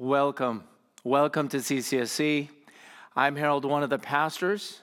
Welcome. 0.00 0.62
Welcome 1.02 1.48
to 1.48 1.56
CCSC. 1.56 2.50
I'm 3.16 3.34
Harold, 3.34 3.64
one 3.64 3.82
of 3.82 3.90
the 3.90 3.98
pastors, 3.98 4.78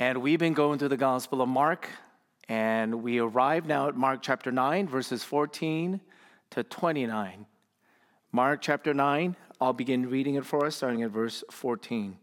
and 0.00 0.20
we've 0.20 0.40
been 0.40 0.52
going 0.52 0.80
through 0.80 0.88
the 0.88 0.96
Gospel 0.96 1.42
of 1.42 1.48
Mark, 1.48 1.88
and 2.48 3.04
we 3.04 3.20
arrive 3.20 3.66
now 3.66 3.86
at 3.86 3.94
Mark 3.94 4.18
chapter 4.20 4.50
9, 4.50 4.88
verses 4.88 5.22
14 5.22 6.00
to 6.50 6.64
29. 6.64 7.46
Mark 8.32 8.60
chapter 8.60 8.92
9, 8.92 9.36
I'll 9.60 9.72
begin 9.72 10.10
reading 10.10 10.34
it 10.34 10.44
for 10.44 10.66
us, 10.66 10.74
starting 10.74 11.04
at 11.04 11.12
verse 11.12 11.44
14. 11.52 12.18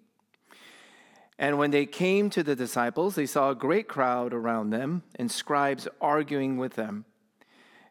And 1.37 1.57
when 1.57 1.71
they 1.71 1.85
came 1.85 2.29
to 2.31 2.43
the 2.43 2.53
disciples, 2.53 3.15
they 3.15 3.27
saw 3.27 3.51
a 3.51 3.55
great 3.55 3.87
crowd 3.87 4.33
around 4.33 4.71
them 4.71 5.03
and 5.15 5.31
scribes 5.31 5.87
arguing 6.01 6.57
with 6.57 6.73
them. 6.73 7.05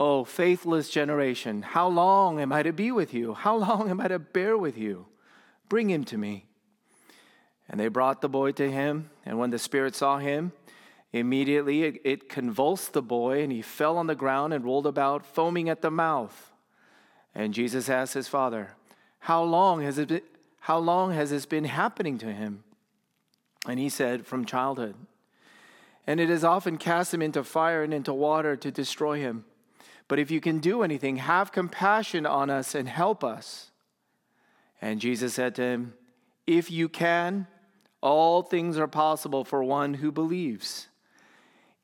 Oh, 0.00 0.22
faithless 0.22 0.90
generation, 0.90 1.62
how 1.62 1.88
long 1.88 2.40
am 2.40 2.52
I 2.52 2.62
to 2.62 2.72
be 2.72 2.92
with 2.92 3.12
you? 3.12 3.34
How 3.34 3.56
long 3.56 3.90
am 3.90 4.00
I 4.00 4.08
to 4.08 4.18
bear 4.18 4.56
with 4.56 4.78
you? 4.78 5.06
Bring 5.68 5.90
him 5.90 6.04
to 6.04 6.16
me. 6.16 6.46
And 7.68 7.80
they 7.80 7.88
brought 7.88 8.20
the 8.20 8.28
boy 8.28 8.52
to 8.52 8.70
him, 8.70 9.10
and 9.26 9.38
when 9.38 9.50
the 9.50 9.58
Spirit 9.58 9.94
saw 9.94 10.18
him, 10.18 10.52
immediately 11.12 11.82
it, 11.82 12.00
it, 12.04 12.28
convulsed 12.28 12.92
the 12.92 13.02
boy, 13.02 13.42
and 13.42 13.52
he 13.52 13.60
fell 13.60 13.98
on 13.98 14.06
the 14.06 14.14
ground 14.14 14.54
and 14.54 14.64
rolled 14.64 14.86
about, 14.86 15.26
foaming 15.26 15.68
at 15.68 15.82
the 15.82 15.90
mouth. 15.90 16.52
And 17.34 17.52
Jesus 17.52 17.88
asked 17.88 18.14
his 18.14 18.28
father, 18.28 18.70
How 19.20 19.42
long 19.42 19.82
has, 19.82 19.98
it 19.98 20.08
been, 20.08 20.22
how 20.60 20.78
long 20.78 21.12
has 21.12 21.30
this 21.30 21.44
been 21.44 21.64
happening 21.64 22.18
to 22.18 22.32
him? 22.32 22.62
And 23.66 23.78
he 23.78 23.88
said, 23.88 24.26
From 24.26 24.44
childhood. 24.44 24.94
And 26.06 26.20
it 26.20 26.30
has 26.30 26.44
often 26.44 26.78
cast 26.78 27.12
him 27.12 27.20
into 27.20 27.44
fire 27.44 27.82
and 27.82 27.92
into 27.92 28.14
water 28.14 28.56
to 28.56 28.70
destroy 28.70 29.18
him. 29.18 29.44
But 30.08 30.18
if 30.18 30.30
you 30.30 30.40
can 30.40 30.58
do 30.58 30.82
anything, 30.82 31.16
have 31.16 31.52
compassion 31.52 32.24
on 32.24 32.48
us 32.48 32.74
and 32.74 32.88
help 32.88 33.22
us. 33.22 33.70
And 34.80 35.00
Jesus 35.00 35.34
said 35.34 35.54
to 35.56 35.62
him, 35.62 35.94
If 36.46 36.70
you 36.70 36.88
can, 36.88 37.46
all 38.00 38.42
things 38.42 38.78
are 38.78 38.88
possible 38.88 39.44
for 39.44 39.62
one 39.62 39.94
who 39.94 40.10
believes. 40.10 40.88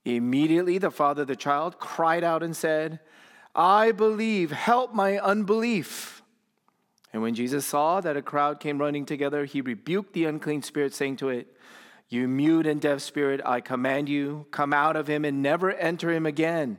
Immediately, 0.05 0.79
the 0.79 0.91
father 0.91 1.23
of 1.23 1.29
the 1.29 1.37
child 1.37 1.79
cried 1.79 2.25
out 2.25 2.43
and 2.43 2.57
said, 2.57 3.01
I 3.55 3.93
believe, 3.93 4.51
help 4.51 4.95
my 4.95 5.19
unbelief. 5.19 6.23
And 7.13 7.23
when 7.23 7.35
Jesus 7.35 7.65
saw 7.65 8.01
that 8.01 8.17
a 8.17 8.23
crowd 8.23 8.59
came 8.59 8.79
running 8.79 9.07
together, 9.07 9.45
he 9.45 9.61
rebuked 9.61 10.13
the 10.13 10.25
unclean 10.25 10.63
spirit, 10.63 10.95
saying 10.95 11.17
to 11.19 11.29
it, 11.29 11.47
You 12.09 12.27
mute 12.27 12.67
and 12.67 12.81
deaf 12.81 13.01
spirit, 13.01 13.41
I 13.45 13.61
command 13.61 14.09
you, 14.09 14.47
come 14.51 14.73
out 14.73 14.97
of 14.97 15.07
him 15.07 15.25
and 15.25 15.41
never 15.41 15.71
enter 15.71 16.11
him 16.11 16.27
again. 16.27 16.79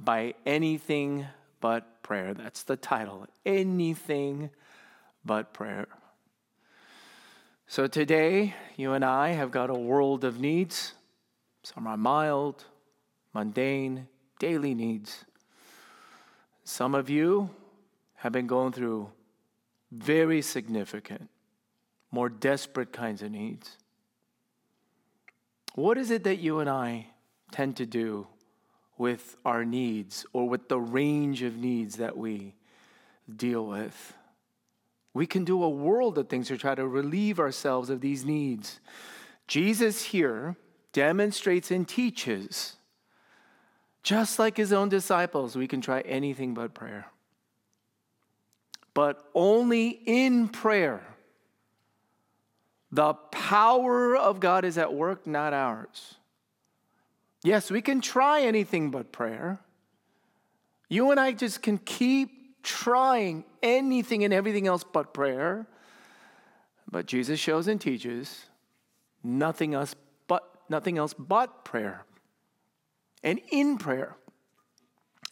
by 0.00 0.34
anything 0.46 1.26
but 1.60 2.02
prayer. 2.02 2.34
That's 2.34 2.62
the 2.62 2.76
title. 2.76 3.26
Anything 3.44 4.50
but 5.24 5.52
prayer. 5.52 5.88
So 7.66 7.86
today, 7.86 8.54
you 8.76 8.92
and 8.92 9.04
I 9.04 9.30
have 9.30 9.50
got 9.50 9.70
a 9.70 9.74
world 9.74 10.24
of 10.24 10.40
needs. 10.40 10.94
Some 11.62 11.86
are 11.86 11.96
mild, 11.96 12.64
mundane, 13.34 14.08
daily 14.38 14.74
needs. 14.74 15.24
Some 16.64 16.94
of 16.94 17.10
you 17.10 17.50
have 18.16 18.32
been 18.32 18.46
going 18.46 18.72
through 18.72 19.10
very 19.90 20.42
significant, 20.42 21.28
more 22.10 22.28
desperate 22.28 22.92
kinds 22.92 23.22
of 23.22 23.30
needs. 23.30 23.76
What 25.74 25.98
is 25.98 26.10
it 26.10 26.24
that 26.24 26.38
you 26.38 26.58
and 26.60 26.68
I 26.68 27.08
tend 27.52 27.76
to 27.76 27.86
do 27.86 28.26
with 28.98 29.36
our 29.44 29.64
needs 29.64 30.26
or 30.32 30.48
with 30.48 30.68
the 30.68 30.80
range 30.80 31.42
of 31.42 31.56
needs 31.56 31.96
that 31.96 32.16
we 32.16 32.54
deal 33.34 33.66
with. 33.66 34.14
We 35.14 35.26
can 35.26 35.44
do 35.44 35.62
a 35.62 35.68
world 35.68 36.18
of 36.18 36.28
things 36.28 36.48
to 36.48 36.58
try 36.58 36.74
to 36.74 36.86
relieve 36.86 37.40
ourselves 37.40 37.90
of 37.90 38.00
these 38.00 38.24
needs. 38.24 38.80
Jesus 39.46 40.04
here 40.04 40.56
demonstrates 40.92 41.70
and 41.70 41.88
teaches, 41.88 42.76
just 44.02 44.38
like 44.38 44.56
his 44.56 44.72
own 44.72 44.88
disciples, 44.88 45.56
we 45.56 45.68
can 45.68 45.80
try 45.80 46.00
anything 46.00 46.54
but 46.54 46.74
prayer. 46.74 47.06
But 48.94 49.24
only 49.34 49.88
in 49.88 50.48
prayer. 50.48 51.02
The 52.90 53.14
power 53.14 54.16
of 54.16 54.40
God 54.40 54.64
is 54.64 54.78
at 54.78 54.94
work, 54.94 55.26
not 55.26 55.52
ours. 55.52 56.14
Yes, 57.42 57.70
we 57.70 57.82
can 57.82 58.00
try 58.00 58.42
anything 58.42 58.90
but 58.90 59.12
prayer. 59.12 59.60
You 60.88 61.10
and 61.10 61.20
I 61.20 61.32
just 61.32 61.62
can 61.62 61.78
keep 61.78 62.62
trying 62.62 63.44
anything 63.62 64.24
and 64.24 64.34
everything 64.34 64.66
else 64.66 64.84
but 64.84 65.14
prayer. 65.14 65.66
But 66.90 67.06
Jesus 67.06 67.38
shows 67.38 67.68
and 67.68 67.80
teaches 67.80 68.46
nothing 69.22 69.74
else 69.74 69.94
but 70.26 70.42
nothing 70.68 70.98
else 70.98 71.14
but 71.14 71.64
prayer. 71.64 72.04
And 73.22 73.40
in 73.50 73.78
prayer 73.78 74.16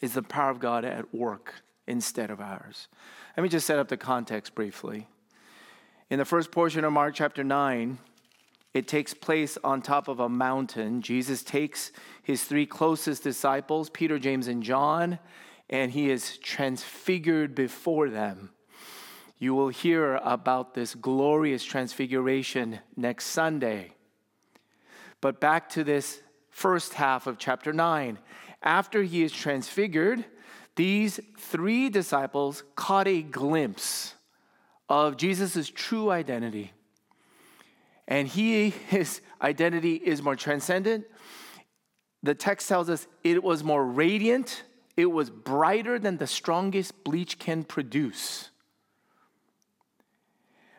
is 0.01 0.13
the 0.13 0.21
power 0.21 0.51
of 0.51 0.59
God 0.59 0.85
at 0.85 1.13
work 1.13 1.55
instead 1.87 2.29
of 2.29 2.39
ours. 2.39 2.87
Let 3.35 3.43
me 3.43 3.49
just 3.49 3.65
set 3.65 3.79
up 3.79 3.87
the 3.87 3.97
context 3.97 4.53
briefly. 4.53 5.07
In 6.09 6.19
the 6.19 6.25
first 6.25 6.51
portion 6.51 6.83
of 6.83 6.93
Mark 6.93 7.15
chapter 7.15 7.43
9, 7.43 7.97
it 8.73 8.87
takes 8.87 9.13
place 9.13 9.57
on 9.63 9.81
top 9.81 10.07
of 10.07 10.19
a 10.19 10.29
mountain. 10.29 11.01
Jesus 11.01 11.43
takes 11.43 11.91
his 12.21 12.43
three 12.43 12.65
closest 12.65 13.23
disciples, 13.23 13.89
Peter, 13.89 14.19
James, 14.19 14.47
and 14.47 14.61
John, 14.61 15.19
and 15.69 15.91
he 15.91 16.09
is 16.09 16.37
transfigured 16.37 17.55
before 17.55 18.09
them. 18.09 18.51
You 19.39 19.53
will 19.53 19.69
hear 19.69 20.15
about 20.15 20.73
this 20.73 20.95
glorious 20.95 21.63
transfiguration 21.63 22.79
next 22.95 23.25
Sunday. 23.25 23.93
But 25.21 25.39
back 25.39 25.69
to 25.69 25.83
this 25.83 26.21
first 26.49 26.93
half 26.93 27.27
of 27.27 27.37
chapter 27.37 27.73
9. 27.73 28.17
After 28.63 29.03
he 29.03 29.23
is 29.23 29.31
transfigured, 29.31 30.25
these 30.75 31.19
three 31.37 31.89
disciples 31.89 32.63
caught 32.75 33.07
a 33.07 33.21
glimpse 33.21 34.15
of 34.89 35.17
Jesus' 35.17 35.69
true 35.69 36.09
identity. 36.09 36.71
And 38.07 38.27
he, 38.27 38.69
his 38.89 39.21
identity 39.41 39.95
is 39.95 40.21
more 40.21 40.35
transcendent. 40.35 41.05
The 42.23 42.35
text 42.35 42.67
tells 42.67 42.89
us 42.89 43.07
it 43.23 43.43
was 43.43 43.63
more 43.63 43.85
radiant, 43.85 44.63
it 44.95 45.05
was 45.05 45.29
brighter 45.29 45.99
than 45.99 46.17
the 46.17 46.27
strongest 46.27 47.03
bleach 47.03 47.37
can 47.37 47.63
produce. 47.63 48.49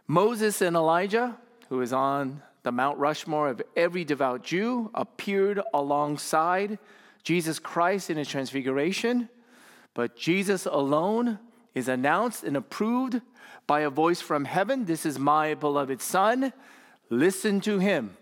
Moses 0.07 0.63
and 0.63 0.75
Elijah, 0.75 1.39
who 1.69 1.81
is 1.81 1.93
on 1.93 2.43
the 2.65 2.73
Mount 2.73 2.99
Rushmore 2.99 3.51
of 3.51 3.63
every 3.77 4.05
devout 4.05 4.43
Jew, 4.43 4.91
appeared 4.95 5.61
alongside 5.73 6.79
Jesus 7.23 7.59
Christ 7.59 8.11
in 8.11 8.17
his 8.17 8.27
transfiguration, 8.27 9.29
but 9.95 10.17
Jesus 10.17 10.67
alone 10.67 11.39
is 11.75 11.89
announced 11.89 12.43
and 12.43 12.57
approved 12.57 13.21
by 13.67 13.81
a 13.81 13.91
voice 13.91 14.21
from 14.21 14.45
heaven 14.47 14.87
This 14.87 15.07
is 15.07 15.19
my 15.19 15.55
beloved 15.55 16.01
Son 16.01 16.53
Listen 17.11 17.61
to 17.63 17.79
him. 17.79 18.17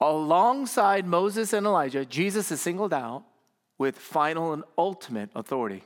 Alongside 0.00 1.06
Moses 1.06 1.52
and 1.52 1.66
Elijah, 1.66 2.06
Jesus 2.06 2.50
is 2.50 2.60
singled 2.60 2.94
out 2.94 3.24
with 3.76 3.98
final 3.98 4.52
and 4.52 4.64
ultimate 4.78 5.30
authority. 5.34 5.84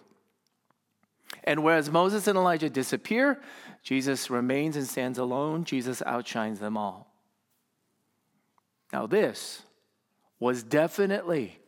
And 1.43 1.65
whereas 1.65 1.91
Moses 1.91 2.27
and 2.29 2.39
Elijah 2.39 2.71
disappear, 2.71 3.41
Jesus 3.83 4.31
remains 4.31 4.77
and 4.77 4.87
stands 4.87 5.19
alone. 5.19 5.65
Jesus 5.65 6.03
outshines 6.07 6.61
them 6.61 6.77
all. 6.77 7.13
Now, 8.93 9.07
this 9.07 9.63
was 10.39 10.63
definitely 10.63 11.59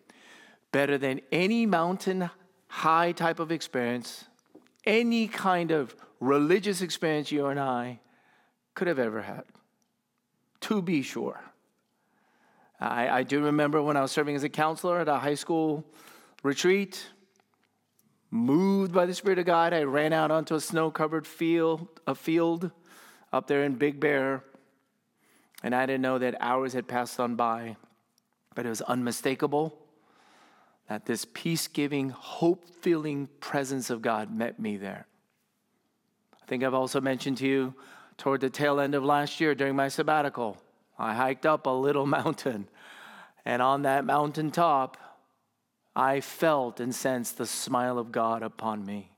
better 0.71 0.99
than 0.99 1.21
any 1.33 1.67
mountain 1.67 2.31
high 2.69 3.13
type 3.13 3.41
of 3.41 3.51
experience, 3.51 4.25
any 4.85 5.27
kind 5.27 5.73
of 5.73 5.97
religious 6.21 6.81
experience 6.81 7.33
you 7.33 7.47
and 7.47 7.59
I 7.59 8.01
could 8.77 8.87
have 8.87 9.01
ever 9.01 9.23
had, 9.23 9.43
to 10.61 10.81
be 10.81 11.03
sure. 11.03 11.41
I, 12.79 13.09
I 13.09 13.23
do 13.25 13.43
remember 13.43 13.83
when 13.83 13.97
I 13.97 14.03
was 14.03 14.13
serving 14.13 14.37
as 14.37 14.45
a 14.45 14.51
counselor 14.51 15.01
at 15.01 15.09
a 15.09 15.17
high 15.17 15.35
school 15.35 15.83
retreat, 16.43 17.09
moved 18.31 18.93
by 18.93 19.07
the 19.07 19.15
Spirit 19.15 19.39
of 19.39 19.47
God, 19.47 19.73
I 19.73 19.85
ran 19.85 20.13
out 20.13 20.31
onto 20.31 20.55
a 20.55 20.61
snow 20.61 20.91
covered 20.91 21.27
field, 21.27 21.89
a 22.07 22.15
field 22.15 22.71
up 23.33 23.47
there 23.47 23.65
in 23.65 23.77
Big 23.77 23.99
Bear, 23.99 24.45
and 25.63 25.75
I 25.75 25.87
didn't 25.87 26.03
know 26.03 26.19
that 26.19 26.37
hours 26.39 26.75
had 26.75 26.87
passed 26.87 27.19
on 27.19 27.35
by, 27.35 27.77
but 28.55 28.67
it 28.67 28.69
was 28.69 28.83
unmistakable 28.83 29.77
that 30.89 31.07
this 31.07 31.27
peace 31.33 31.67
giving, 31.67 32.11
hope 32.11 32.69
filling 32.83 33.29
presence 33.41 33.89
of 33.89 34.03
God 34.03 34.31
met 34.31 34.61
me 34.61 34.77
there. 34.77 35.07
I 36.43 36.47
think 36.47 36.63
I've 36.63 36.75
also 36.75 37.01
mentioned 37.01 37.39
to 37.39 37.47
you 37.47 37.75
toward 38.19 38.41
the 38.41 38.51
tail 38.51 38.81
end 38.81 38.95
of 38.95 39.05
last 39.05 39.41
year 39.41 39.55
during 39.55 39.77
my 39.77 39.89
sabbatical, 39.89 40.57
I 40.99 41.15
hiked 41.15 41.47
up 41.47 41.67
a 41.67 41.71
little 41.71 42.07
mountain, 42.19 42.69
and 43.45 43.63
on 43.63 43.83
that 43.83 44.05
mountain 44.05 44.51
top, 44.51 44.97
I 45.95 46.21
felt 46.21 46.79
and 46.81 46.95
sensed 46.95 47.39
the 47.39 47.47
smile 47.47 47.99
of 47.99 48.13
God 48.13 48.43
upon 48.43 48.85
me. 48.85 49.11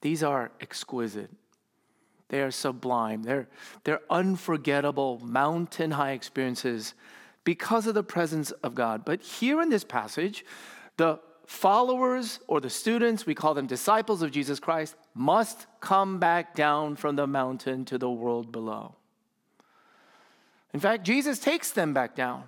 These 0.00 0.22
are 0.22 0.52
exquisite. 0.60 1.30
They 2.28 2.42
are 2.42 2.50
sublime. 2.50 3.22
They're, 3.22 3.48
they're 3.84 4.02
unforgettable, 4.10 5.18
mountain 5.24 5.92
high 5.92 6.12
experiences 6.12 6.94
because 7.42 7.86
of 7.86 7.94
the 7.94 8.02
presence 8.02 8.50
of 8.50 8.74
God. 8.74 9.04
But 9.04 9.22
here 9.22 9.60
in 9.62 9.70
this 9.70 9.84
passage, 9.84 10.44
the 10.98 11.18
followers 11.48 12.40
or 12.46 12.60
the 12.60 12.68
students, 12.68 13.24
we 13.24 13.34
call 13.34 13.54
them 13.54 13.66
disciples 13.66 14.20
of 14.20 14.30
Jesus 14.30 14.60
Christ, 14.60 14.94
must 15.14 15.66
come 15.80 16.18
back 16.18 16.54
down 16.54 16.94
from 16.94 17.16
the 17.16 17.26
mountain 17.26 17.86
to 17.86 17.96
the 17.96 18.10
world 18.10 18.52
below. 18.52 18.94
In 20.74 20.78
fact, 20.78 21.04
Jesus 21.04 21.38
takes 21.38 21.70
them 21.70 21.94
back 21.94 22.14
down, 22.14 22.44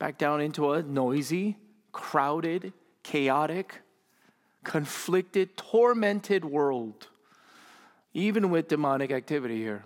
back 0.00 0.18
down 0.18 0.40
into 0.40 0.72
a 0.72 0.82
noisy, 0.82 1.56
crowded, 1.92 2.72
chaotic, 3.04 3.80
conflicted, 4.64 5.56
tormented 5.56 6.44
world, 6.44 7.06
even 8.12 8.50
with 8.50 8.66
demonic 8.66 9.12
activity 9.12 9.58
here 9.58 9.84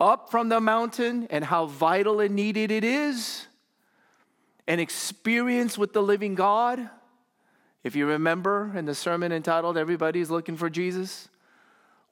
up 0.00 0.30
from 0.30 0.48
the 0.48 0.60
mountain 0.60 1.26
and 1.28 1.44
how 1.44 1.66
vital 1.66 2.20
and 2.20 2.36
needed 2.36 2.70
it 2.70 2.84
is, 2.84 3.47
an 4.68 4.78
experience 4.78 5.78
with 5.78 5.94
the 5.94 6.02
living 6.02 6.36
God. 6.36 6.90
If 7.82 7.96
you 7.96 8.06
remember 8.06 8.70
in 8.76 8.84
the 8.84 8.94
sermon 8.94 9.32
entitled 9.32 9.78
Everybody's 9.78 10.30
Looking 10.30 10.58
for 10.58 10.68
Jesus, 10.68 11.28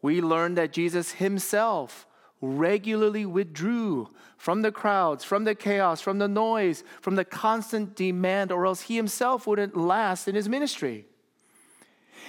we 0.00 0.22
learned 0.22 0.56
that 0.56 0.72
Jesus 0.72 1.12
himself 1.12 2.06
regularly 2.40 3.26
withdrew 3.26 4.08
from 4.38 4.62
the 4.62 4.72
crowds, 4.72 5.22
from 5.22 5.44
the 5.44 5.54
chaos, 5.54 6.00
from 6.00 6.18
the 6.18 6.28
noise, 6.28 6.82
from 7.00 7.16
the 7.16 7.24
constant 7.24 7.94
demand, 7.94 8.50
or 8.50 8.66
else 8.66 8.82
he 8.82 8.96
himself 8.96 9.46
wouldn't 9.46 9.76
last 9.76 10.26
in 10.26 10.34
his 10.34 10.48
ministry. 10.48 11.04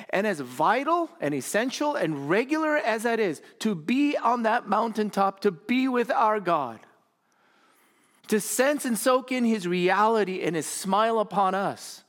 And 0.10 0.28
as 0.28 0.42
vital 0.42 1.10
and 1.22 1.34
essential 1.34 1.96
and 1.96 2.30
regular 2.30 2.78
as 2.78 3.04
that 3.04 3.20
is, 3.20 3.42
to 3.60 3.76
be 3.76 4.18
on 4.18 4.44
that 4.44 4.68
mountaintop, 4.68 5.40
to 5.42 5.52
be 5.52 5.88
with 5.88 6.12
our 6.12 6.40
God, 6.40 6.80
to 8.28 8.40
sense 8.40 8.86
and 8.86 8.98
soak 8.98 9.32
in 9.32 9.44
his 9.44 9.68
reality 9.68 10.42
and 10.42 10.56
his 10.56 10.66
smile 10.66 11.20
upon 11.20 11.56
us, 11.56 12.04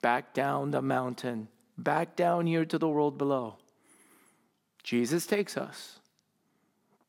back 0.00 0.34
down 0.34 0.70
the 0.70 0.82
mountain, 0.82 1.48
back 1.78 2.16
down 2.16 2.46
here 2.46 2.64
to 2.64 2.78
the 2.78 2.88
world 2.88 3.18
below. 3.18 3.56
Jesus 4.82 5.26
takes 5.26 5.56
us 5.56 5.98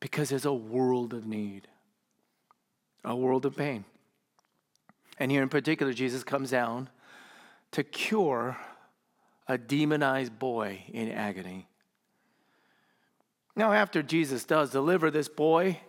because 0.00 0.30
there's 0.30 0.44
a 0.44 0.52
world 0.52 1.12
of 1.12 1.26
need, 1.26 1.68
a 3.04 3.14
world 3.14 3.44
of 3.44 3.56
pain. 3.56 3.84
And 5.18 5.30
here 5.30 5.42
in 5.42 5.48
particular, 5.48 5.92
Jesus 5.92 6.24
comes 6.24 6.50
down 6.50 6.88
to 7.72 7.82
cure 7.82 8.56
a 9.48 9.56
demonized 9.56 10.38
boy 10.38 10.82
in 10.88 11.10
agony. 11.10 11.68
Now, 13.54 13.72
after 13.72 14.02
Jesus 14.02 14.44
does 14.44 14.70
deliver 14.70 15.10
this 15.10 15.28
boy 15.28 15.80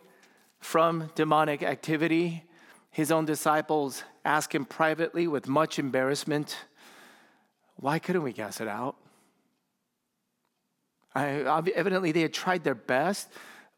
from 0.59 1.11
demonic 1.15 1.63
activity, 1.63 2.43
his 2.91 3.11
own 3.11 3.25
disciples 3.25 4.03
ask 4.25 4.53
him 4.53 4.65
privately 4.65 5.27
with 5.27 5.47
much 5.47 5.79
embarrassment, 5.79 6.57
Why 7.75 7.99
couldn't 7.99 8.23
we 8.23 8.33
cast 8.33 8.59
it 8.61 8.67
out? 8.67 8.95
I, 11.13 11.27
evidently, 11.75 12.11
they 12.11 12.21
had 12.21 12.33
tried 12.33 12.63
their 12.63 12.75
best. 12.75 13.29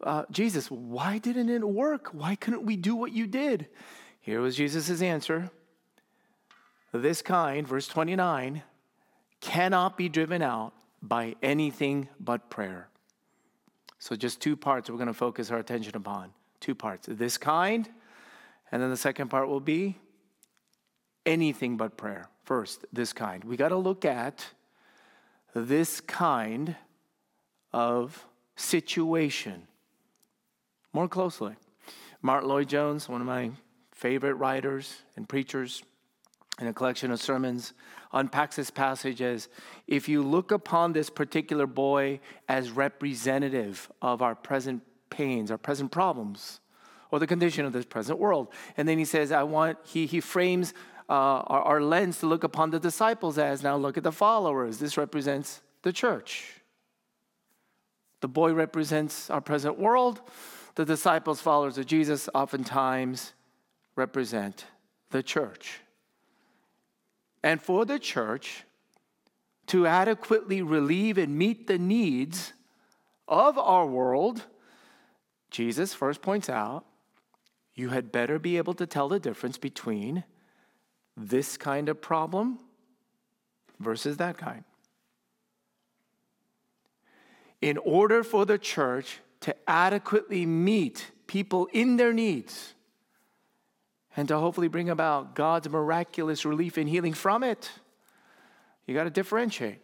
Uh, 0.01 0.23
Jesus, 0.31 0.69
why 0.69 1.17
didn't 1.17 1.49
it 1.49 1.67
work? 1.67 2.09
Why 2.13 2.35
couldn't 2.35 2.63
we 2.65 2.75
do 2.75 2.95
what 2.95 3.11
you 3.11 3.27
did? 3.27 3.67
Here 4.19 4.41
was 4.41 4.55
Jesus' 4.55 5.01
answer. 5.01 5.51
This 6.91 7.21
kind, 7.21 7.67
verse 7.67 7.87
29, 7.87 8.63
cannot 9.41 9.97
be 9.97 10.09
driven 10.09 10.41
out 10.41 10.73
by 11.01 11.35
anything 11.41 12.09
but 12.19 12.49
prayer. 12.49 12.89
So, 13.99 14.15
just 14.15 14.41
two 14.41 14.55
parts 14.55 14.89
we're 14.89 14.97
going 14.97 15.07
to 15.07 15.13
focus 15.13 15.51
our 15.51 15.59
attention 15.59 15.95
upon. 15.95 16.31
Two 16.59 16.75
parts 16.75 17.07
this 17.09 17.37
kind, 17.37 17.89
and 18.71 18.81
then 18.81 18.89
the 18.89 18.97
second 18.97 19.29
part 19.29 19.47
will 19.47 19.59
be 19.59 19.97
anything 21.25 21.77
but 21.77 21.97
prayer. 21.97 22.29
First, 22.43 22.85
this 22.91 23.13
kind. 23.13 23.43
We 23.43 23.57
got 23.57 23.69
to 23.69 23.77
look 23.77 24.05
at 24.05 24.45
this 25.53 26.01
kind 26.01 26.75
of 27.71 28.25
situation 28.55 29.67
more 30.93 31.07
closely. 31.07 31.55
Martyn 32.21 32.49
Lloyd-Jones, 32.49 33.07
one 33.07 33.21
of 33.21 33.27
my 33.27 33.51
favorite 33.93 34.33
writers 34.33 34.97
and 35.15 35.29
preachers, 35.29 35.83
in 36.59 36.67
a 36.67 36.73
collection 36.73 37.11
of 37.11 37.21
sermons, 37.21 37.73
unpacks 38.11 38.57
this 38.57 38.69
passage 38.69 39.21
as 39.21 39.47
if 39.87 40.09
you 40.09 40.21
look 40.21 40.51
upon 40.51 40.91
this 40.91 41.09
particular 41.09 41.65
boy 41.65 42.19
as 42.49 42.71
representative 42.71 43.89
of 44.01 44.21
our 44.21 44.35
present 44.35 44.81
pains, 45.09 45.51
our 45.51 45.57
present 45.57 45.91
problems, 45.91 46.59
or 47.11 47.19
the 47.19 47.27
condition 47.27 47.65
of 47.65 47.73
this 47.73 47.85
present 47.85 48.19
world. 48.19 48.47
And 48.77 48.87
then 48.87 48.97
he 48.97 49.05
says, 49.05 49.31
I 49.31 49.43
want, 49.43 49.77
he, 49.83 50.05
he 50.05 50.19
frames 50.19 50.73
uh, 51.09 51.13
our, 51.13 51.61
our 51.63 51.81
lens 51.81 52.19
to 52.19 52.27
look 52.27 52.43
upon 52.43 52.69
the 52.69 52.79
disciples 52.79 53.37
as 53.37 53.63
now 53.63 53.75
look 53.75 53.97
at 53.97 54.03
the 54.03 54.11
followers. 54.11 54.77
This 54.77 54.97
represents 54.97 55.61
the 55.81 55.91
church. 55.91 56.61
The 58.21 58.27
boy 58.27 58.53
represents 58.53 59.29
our 59.29 59.41
present 59.41 59.79
world. 59.79 60.21
The 60.75 60.85
disciples, 60.85 61.41
followers 61.41 61.77
of 61.77 61.85
Jesus, 61.85 62.29
oftentimes 62.33 63.33
represent 63.95 64.65
the 65.09 65.23
church 65.23 65.81
and 67.43 67.61
for 67.61 67.85
the 67.85 67.99
church 67.99 68.65
to 69.67 69.85
adequately 69.85 70.61
relieve 70.61 71.17
and 71.17 71.37
meet 71.37 71.67
the 71.67 71.77
needs 71.77 72.53
of 73.27 73.57
our 73.57 73.85
world, 73.85 74.45
Jesus 75.49 75.93
first 75.93 76.21
points 76.21 76.49
out 76.49 76.85
you 77.75 77.89
had 77.89 78.11
better 78.11 78.39
be 78.39 78.57
able 78.57 78.73
to 78.75 78.85
tell 78.85 79.07
the 79.07 79.19
difference 79.19 79.57
between 79.57 80.23
this 81.15 81.57
kind 81.57 81.89
of 81.89 82.01
problem 82.01 82.59
versus 83.79 84.17
that 84.17 84.37
kind. 84.37 84.63
In 87.61 87.77
order 87.77 88.23
for 88.23 88.45
the 88.45 88.57
church 88.57 89.19
to 89.41 89.55
adequately 89.67 90.45
meet 90.45 91.11
people 91.27 91.67
in 91.71 91.97
their 91.97 92.13
needs, 92.13 92.73
and 94.19 94.27
to 94.27 94.37
hopefully 94.37 94.67
bring 94.67 94.89
about 94.89 95.33
God's 95.33 95.69
miraculous 95.69 96.43
relief 96.43 96.75
and 96.75 96.89
healing 96.89 97.13
from 97.13 97.41
it. 97.41 97.71
You 98.85 98.93
got 98.93 99.05
to 99.05 99.09
differentiate 99.09 99.79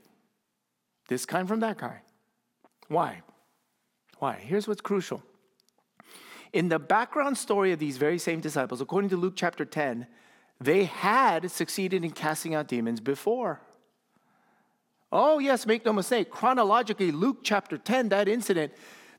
this 1.07 1.25
kind 1.25 1.47
from 1.47 1.61
that 1.61 1.77
kind. 1.77 1.99
Why? 2.89 3.21
Why? 4.19 4.33
Here's 4.33 4.67
what's 4.67 4.81
crucial. 4.81 5.23
In 6.55 6.69
the 6.69 6.79
background 6.79 7.37
story 7.37 7.73
of 7.73 7.79
these 7.79 7.97
very 7.97 8.17
same 8.17 8.39
disciples, 8.39 8.79
according 8.79 9.09
to 9.09 9.17
Luke 9.17 9.33
chapter 9.35 9.65
10, 9.65 10.07
they 10.61 10.85
had 10.85 11.51
succeeded 11.51 12.05
in 12.05 12.11
casting 12.11 12.55
out 12.55 12.69
demons 12.69 13.01
before. 13.01 13.59
Oh, 15.11 15.39
yes, 15.39 15.65
make 15.65 15.85
no 15.85 15.91
mistake. 15.91 16.29
Chronologically, 16.29 17.11
Luke 17.11 17.39
chapter 17.43 17.77
10, 17.77 18.07
that 18.07 18.29
incident, 18.29 18.71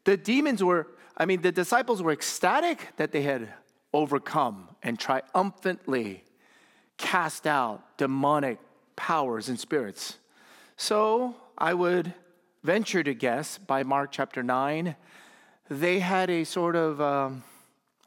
the 0.04 0.16
demons 0.16 0.64
were, 0.64 0.86
I 1.14 1.26
mean, 1.26 1.42
the 1.42 1.52
disciples 1.52 2.02
were 2.02 2.10
ecstatic 2.10 2.96
that 2.96 3.12
they 3.12 3.20
had 3.20 3.52
overcome 3.92 4.74
and 4.82 4.98
triumphantly 4.98 6.24
cast 6.96 7.46
out 7.46 7.98
demonic 7.98 8.58
powers 8.96 9.50
and 9.50 9.60
spirits. 9.60 10.16
So 10.78 11.36
I 11.58 11.74
would 11.74 12.14
venture 12.62 13.02
to 13.02 13.12
guess 13.12 13.58
by 13.58 13.82
Mark 13.82 14.10
chapter 14.10 14.42
9, 14.42 14.96
they 15.68 15.98
had 15.98 16.30
a 16.30 16.44
sort 16.44 16.76
of 16.76 17.00
um, 17.00 17.42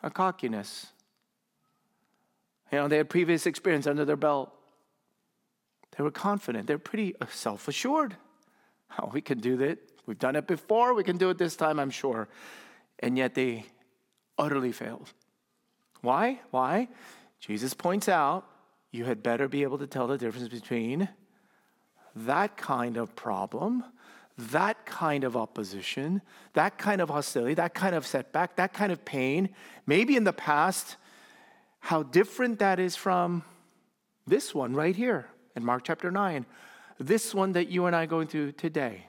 a 0.02 0.10
cockiness. 0.10 0.88
You 2.72 2.80
know, 2.80 2.88
they 2.88 2.98
had 2.98 3.10
previous 3.10 3.46
experience 3.46 3.88
under 3.88 4.06
their 4.06 4.16
belt. 4.16 4.54
They 5.98 6.04
were 6.04 6.12
confident. 6.12 6.68
They're 6.68 6.78
pretty 6.78 7.16
self 7.30 7.68
assured. 7.68 8.16
Oh, 9.00 9.10
we 9.14 9.22
can 9.22 9.40
do 9.40 9.58
that. 9.58 9.80
We've 10.06 10.20
done 10.20 10.36
it 10.36 10.48
before. 10.48 10.94
We 10.94 11.04
can 11.04 11.18
do 11.18 11.30
it 11.30 11.38
this 11.38 11.56
time, 11.56 11.80
I'm 11.80 11.90
sure. 11.90 12.28
And 13.00 13.18
yet 13.18 13.36
they 13.36 13.66
utterly 14.38 14.72
failed. 14.72 15.12
Why? 16.02 16.40
Why? 16.52 16.88
Jesus 17.40 17.74
points 17.74 18.10
out 18.10 18.46
you 18.92 19.06
had 19.06 19.22
better 19.22 19.48
be 19.48 19.64
able 19.64 19.78
to 19.78 19.88
tell 19.88 20.08
the 20.08 20.18
difference 20.18 20.48
between 20.48 21.10
that 22.16 22.58
kind 22.58 22.98
of 22.98 23.16
problem, 23.16 23.84
that 24.40 24.86
kind 24.86 25.24
of 25.24 25.36
opposition, 25.36 26.22
that 26.54 26.78
kind 26.78 27.02
of 27.02 27.10
hostility, 27.10 27.54
that 27.56 27.74
kind 27.74 27.94
of 27.94 28.06
setback, 28.06 28.56
that 28.56 28.74
kind 28.74 28.92
of 28.92 29.04
pain, 29.04 29.50
maybe 29.86 30.16
in 30.16 30.24
the 30.24 30.34
past, 30.34 30.96
how 31.82 32.04
different 32.04 32.60
that 32.60 32.80
is 32.80 32.96
from 32.96 33.44
this 34.26 34.56
one 34.56 34.74
right 34.74 34.96
here 34.96 35.28
in 35.56 35.66
Mark 35.66 35.84
chapter 35.84 36.10
9. 36.10 36.46
This 37.00 37.34
one 37.34 37.54
that 37.54 37.70
you 37.70 37.86
and 37.86 37.96
I 37.96 38.04
are 38.04 38.08
going 38.08 38.28
through 38.28 38.54
today, 38.54 39.08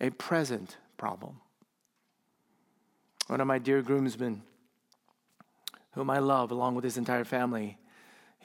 a 0.00 0.10
present 0.10 0.76
problem. 0.96 1.40
One 3.28 3.40
of 3.40 3.46
my 3.46 3.58
dear 3.58 3.82
groomsmen, 3.82 4.42
whom 5.92 6.10
I 6.10 6.18
love 6.18 6.50
along 6.50 6.74
with 6.74 6.84
his 6.84 6.96
entire 6.96 7.24
family, 7.24 7.78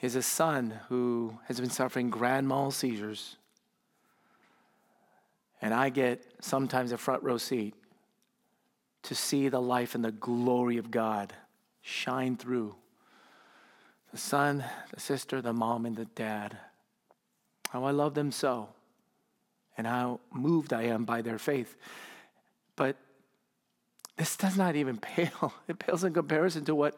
is 0.00 0.14
a 0.14 0.22
son 0.22 0.80
who 0.88 1.38
has 1.46 1.60
been 1.60 1.70
suffering 1.70 2.10
grand 2.10 2.46
mal 2.46 2.70
seizures. 2.70 3.36
And 5.62 5.72
I 5.72 5.88
get 5.88 6.22
sometimes 6.40 6.92
a 6.92 6.98
front 6.98 7.22
row 7.22 7.38
seat 7.38 7.74
to 9.04 9.14
see 9.14 9.48
the 9.48 9.60
life 9.60 9.94
and 9.94 10.04
the 10.04 10.12
glory 10.12 10.76
of 10.78 10.90
God 10.90 11.32
shine 11.80 12.36
through 12.36 12.74
the 14.12 14.18
son, 14.18 14.64
the 14.92 15.00
sister, 15.00 15.40
the 15.40 15.52
mom, 15.52 15.86
and 15.86 15.96
the 15.96 16.06
dad. 16.06 16.56
How 17.70 17.84
I 17.84 17.90
love 17.90 18.14
them 18.14 18.32
so, 18.32 18.68
and 19.76 19.86
how 19.86 20.20
moved 20.32 20.72
I 20.72 20.84
am 20.84 21.04
by 21.04 21.22
their 21.22 21.38
faith. 21.38 21.76
But 22.76 22.96
this 24.16 24.36
does 24.36 24.56
not 24.56 24.76
even 24.76 24.96
pale. 25.00 25.52
It 25.68 25.78
pales 25.78 26.04
in 26.04 26.14
comparison 26.14 26.64
to 26.64 26.74
what 26.74 26.96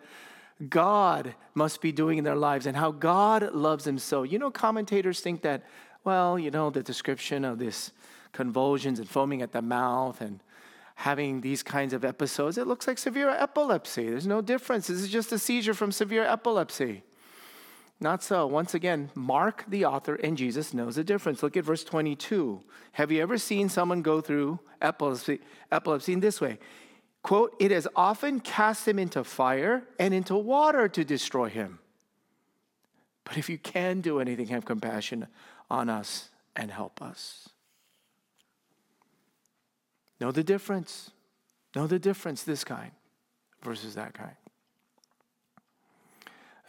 God 0.68 1.34
must 1.54 1.80
be 1.80 1.92
doing 1.92 2.18
in 2.18 2.24
their 2.24 2.36
lives 2.36 2.66
and 2.66 2.76
how 2.76 2.90
God 2.90 3.52
loves 3.52 3.84
them 3.84 3.98
so. 3.98 4.22
You 4.22 4.38
know, 4.38 4.50
commentators 4.50 5.20
think 5.20 5.42
that, 5.42 5.64
well, 6.04 6.38
you 6.38 6.50
know, 6.50 6.70
the 6.70 6.82
description 6.82 7.44
of 7.44 7.58
this 7.58 7.92
convulsions 8.32 8.98
and 8.98 9.08
foaming 9.08 9.42
at 9.42 9.52
the 9.52 9.62
mouth 9.62 10.20
and 10.20 10.40
having 10.96 11.40
these 11.40 11.62
kinds 11.62 11.92
of 11.92 12.04
episodes, 12.04 12.58
it 12.58 12.66
looks 12.66 12.86
like 12.86 12.98
severe 12.98 13.30
epilepsy. 13.30 14.10
There's 14.10 14.26
no 14.26 14.40
difference. 14.40 14.88
This 14.88 14.98
is 14.98 15.08
just 15.08 15.32
a 15.32 15.38
seizure 15.38 15.74
from 15.74 15.92
severe 15.92 16.24
epilepsy. 16.24 17.04
Not 18.00 18.22
so. 18.22 18.46
Once 18.46 18.74
again, 18.74 19.10
Mark, 19.14 19.64
the 19.68 19.84
author, 19.84 20.14
and 20.16 20.36
Jesus 20.36 20.72
knows 20.72 20.96
the 20.96 21.04
difference. 21.04 21.42
Look 21.42 21.56
at 21.56 21.64
verse 21.64 21.82
22. 21.84 22.62
Have 22.92 23.10
you 23.10 23.20
ever 23.22 23.38
seen 23.38 23.68
someone 23.68 24.02
go 24.02 24.20
through 24.20 24.60
epilepsy, 24.80 25.40
epilepsy 25.72 26.12
in 26.12 26.20
this 26.20 26.40
way? 26.40 26.58
Quote, 27.22 27.54
it 27.58 27.70
has 27.72 27.88
often 27.96 28.38
cast 28.40 28.86
him 28.86 28.98
into 28.98 29.24
fire 29.24 29.82
and 29.98 30.14
into 30.14 30.36
water 30.36 30.88
to 30.88 31.04
destroy 31.04 31.48
him. 31.48 31.80
But 33.24 33.36
if 33.36 33.48
you 33.48 33.58
can 33.58 34.00
do 34.00 34.20
anything, 34.20 34.46
have 34.46 34.64
compassion 34.64 35.26
on 35.68 35.90
us 35.90 36.30
and 36.56 36.70
help 36.70 37.02
us. 37.02 37.48
Know 40.20 40.32
the 40.32 40.44
difference. 40.44 41.10
Know 41.74 41.86
the 41.86 41.98
difference, 41.98 42.42
this 42.42 42.64
kind 42.64 42.92
versus 43.62 43.94
that 43.94 44.14
kind. 44.14 44.36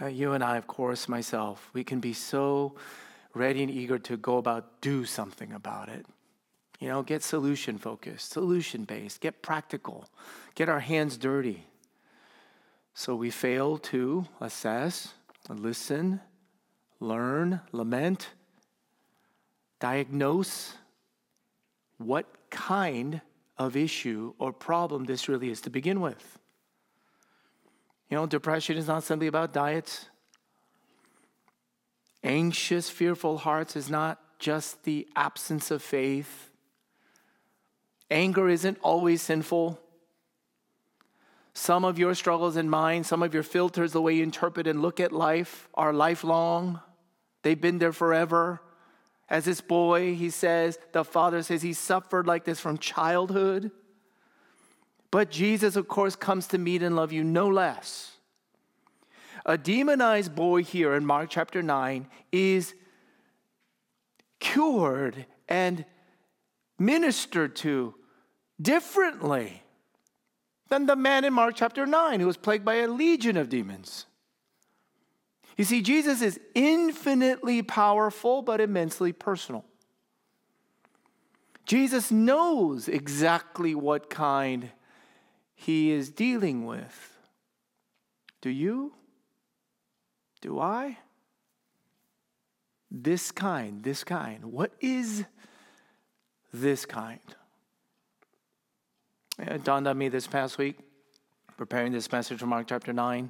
Uh, 0.02 0.08
you 0.08 0.34
and 0.34 0.44
I, 0.44 0.58
of 0.58 0.68
course, 0.68 1.10
myself, 1.10 1.70
we 1.74 1.84
can 1.84 2.00
be 2.00 2.14
so 2.14 2.76
ready 3.34 3.64
and 3.64 3.72
eager 3.72 4.00
to 4.00 4.18
go 4.18 4.38
about 4.38 4.82
do 4.82 5.06
something 5.06 5.52
about 5.52 5.90
it. 5.90 6.06
You 6.80 6.88
know, 6.88 7.04
get 7.04 7.24
solution 7.24 7.78
focused, 7.78 8.32
solution 8.32 8.86
based, 8.86 9.20
get 9.20 9.42
practical, 9.42 10.08
get 10.56 10.70
our 10.70 10.80
hands 10.80 11.18
dirty. 11.18 11.66
So 12.94 13.16
we 13.16 13.30
fail 13.30 13.78
to 13.78 14.26
assess, 14.40 15.14
listen, 15.50 16.22
learn, 17.00 17.62
lament, 17.72 18.30
diagnose 19.80 20.76
what 21.98 22.26
kind 22.50 23.22
of 23.60 23.76
issue 23.76 24.34
or 24.40 24.52
problem 24.52 25.04
this 25.04 25.30
really 25.30 25.50
is 25.52 25.62
to 25.62 25.70
begin 25.70 26.02
with. 26.02 26.40
You 28.10 28.18
know, 28.18 28.26
depression 28.26 28.78
is 28.78 28.88
not 28.88 29.04
simply 29.04 29.28
about 29.28 29.54
diets. 29.54 30.08
Anxious, 32.24 32.90
fearful 32.90 33.38
hearts 33.38 33.76
is 33.76 33.90
not 33.90 34.20
just 34.40 34.84
the 34.84 35.08
absence 35.16 35.70
of 35.70 35.84
faith 35.84 36.50
Anger 38.12 38.50
isn't 38.50 38.78
always 38.82 39.22
sinful. 39.22 39.80
Some 41.54 41.86
of 41.86 42.00
your 42.00 42.16
struggles 42.16 42.56
and 42.56 42.70
mine, 42.70 43.04
some 43.04 43.22
of 43.22 43.34
your 43.34 43.44
filters, 43.44 43.92
the 43.92 44.02
way 44.02 44.14
you 44.16 44.24
interpret 44.24 44.66
and 44.66 44.82
look 44.82 45.00
at 45.00 45.12
life, 45.12 45.68
are 45.74 45.94
lifelong. 45.94 46.80
They've 47.44 47.60
been 47.60 47.80
there 47.80 47.92
forever. 47.92 48.62
As 49.30 49.46
this 49.46 49.62
boy, 49.62 50.16
he 50.16 50.30
says, 50.30 50.80
the 50.92 51.04
father 51.04 51.44
says 51.44 51.62
he 51.62 51.74
suffered 51.74 52.26
like 52.26 52.46
this 52.46 52.60
from 52.60 52.78
childhood. 52.78 53.72
But 55.12 55.30
Jesus, 55.30 55.76
of 55.76 55.88
course, 55.88 56.16
comes 56.16 56.48
to 56.48 56.58
meet 56.58 56.82
and 56.82 56.96
love 56.96 57.12
you 57.12 57.24
no 57.24 57.48
less. 57.48 58.14
A 59.46 59.58
demonized 59.58 60.36
boy 60.36 60.64
here 60.64 60.96
in 60.96 61.06
Mark 61.06 61.30
chapter 61.30 61.62
9 61.62 62.08
is 62.32 62.74
cured 64.40 65.26
and 65.48 65.86
ministered 66.78 67.56
to 67.58 67.96
differently 68.62 69.64
than 70.70 70.86
the 70.86 70.96
man 70.96 71.26
in 71.26 71.34
Mark 71.34 71.56
chapter 71.56 71.86
9 71.86 72.20
who 72.20 72.28
was 72.28 72.38
plagued 72.38 72.66
by 72.66 72.76
a 72.76 72.88
legion 72.88 73.38
of 73.38 73.50
demons. 73.50 74.06
You 75.60 75.66
see, 75.66 75.82
Jesus 75.82 76.22
is 76.22 76.40
infinitely 76.56 77.62
powerful 77.62 78.42
but 78.42 78.62
immensely 78.62 79.12
personal. 79.12 79.66
Jesus 81.66 82.12
knows 82.12 82.88
exactly 82.88 83.76
what 83.76 84.10
kind 84.10 84.72
he 85.54 85.92
is 85.92 86.12
dealing 86.12 86.66
with. 86.66 87.18
Do 88.40 88.50
you? 88.50 88.94
Do 90.40 90.62
I? 90.62 90.98
This 92.90 93.30
kind, 93.30 93.84
this 93.84 94.06
kind. 94.06 94.46
What 94.46 94.72
is 94.80 95.26
this 96.54 96.86
kind? 96.86 97.20
It 99.38 99.66
dawned 99.66 99.90
on 99.90 99.98
me 99.98 100.08
this 100.08 100.26
past 100.26 100.58
week, 100.58 100.80
preparing 101.58 101.92
this 101.92 102.10
message 102.14 102.40
from 102.40 102.48
Mark 102.48 102.68
chapter 102.68 102.94
9, 102.94 103.30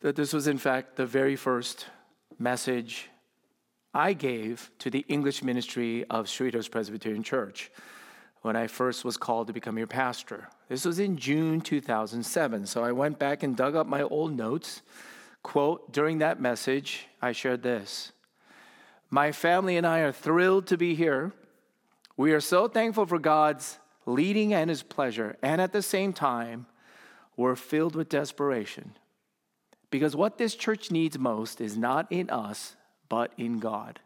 that 0.00 0.16
this 0.16 0.32
was, 0.32 0.46
in 0.46 0.58
fact, 0.58 0.96
the 0.96 1.06
very 1.06 1.36
first 1.36 1.86
message 2.38 3.10
I 3.92 4.12
gave 4.12 4.70
to 4.78 4.90
the 4.90 5.04
English 5.08 5.42
ministry 5.42 6.04
of 6.08 6.26
Cerritos 6.26 6.70
Presbyterian 6.70 7.22
Church 7.22 7.70
when 8.42 8.54
I 8.54 8.68
first 8.68 9.04
was 9.04 9.16
called 9.16 9.48
to 9.48 9.52
become 9.52 9.76
your 9.76 9.86
pastor. 9.86 10.48
This 10.68 10.84
was 10.84 10.98
in 10.98 11.16
June 11.16 11.60
2007. 11.60 12.66
So 12.66 12.84
I 12.84 12.92
went 12.92 13.18
back 13.18 13.42
and 13.42 13.56
dug 13.56 13.74
up 13.74 13.86
my 13.86 14.02
old 14.02 14.36
notes. 14.36 14.82
Quote, 15.42 15.92
during 15.92 16.18
that 16.18 16.40
message, 16.40 17.06
I 17.20 17.32
shared 17.32 17.62
this 17.62 18.12
My 19.10 19.32
family 19.32 19.76
and 19.76 19.86
I 19.86 20.00
are 20.00 20.12
thrilled 20.12 20.66
to 20.68 20.76
be 20.76 20.94
here. 20.94 21.32
We 22.16 22.32
are 22.32 22.40
so 22.40 22.68
thankful 22.68 23.06
for 23.06 23.18
God's 23.18 23.78
leading 24.06 24.54
and 24.54 24.70
his 24.70 24.82
pleasure, 24.82 25.36
and 25.42 25.60
at 25.60 25.72
the 25.72 25.82
same 25.82 26.12
time, 26.12 26.66
we're 27.36 27.54
filled 27.54 27.94
with 27.94 28.08
desperation. 28.08 28.92
Because 29.90 30.14
what 30.14 30.38
this 30.38 30.54
church 30.54 30.90
needs 30.90 31.18
most 31.18 31.60
is 31.60 31.76
not 31.76 32.06
in 32.10 32.28
us, 32.30 32.76
but 33.08 33.32
in 33.38 33.58
God. 33.58 34.00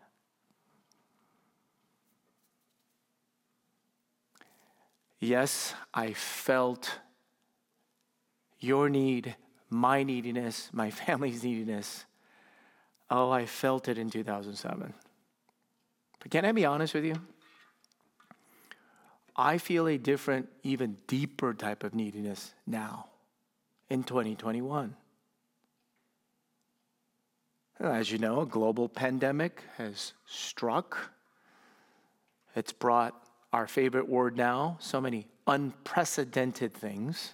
Yes, 5.19 5.75
I 5.95 6.13
felt 6.15 6.99
your 8.59 8.89
need, 8.89 9.37
my 9.71 10.03
neediness, 10.03 10.69
my 10.73 10.91
family's 11.03 11.45
neediness. 11.45 12.05
Oh, 13.11 13.31
I 13.31 13.47
felt 13.47 13.89
it 13.89 13.99
in 13.99 14.11
2007. 14.11 14.95
But 16.19 16.31
can 16.31 16.45
I 16.45 16.53
be 16.53 16.65
honest 16.65 16.95
with 16.95 17.05
you? 17.05 17.15
I 19.37 19.59
feel 19.59 19.87
a 19.87 19.99
different, 19.99 20.49
even 20.63 20.99
deeper 21.07 21.55
type 21.55 21.85
of 21.85 21.95
neediness 21.95 22.55
now 22.67 23.07
in 23.89 24.05
2021. 24.05 24.95
As 27.81 28.13
you 28.13 28.19
know, 28.19 28.41
a 28.41 28.47
global 28.47 28.89
pandemic 28.89 29.63
has 29.77 30.13
struck. 30.27 31.11
It's 32.55 32.73
brought 32.73 33.15
our 33.53 33.67
favorite 33.67 34.09
word 34.09 34.37
now, 34.37 34.77
so 34.81 35.01
many 35.01 35.27
unprecedented 35.47 36.73
things. 36.73 37.33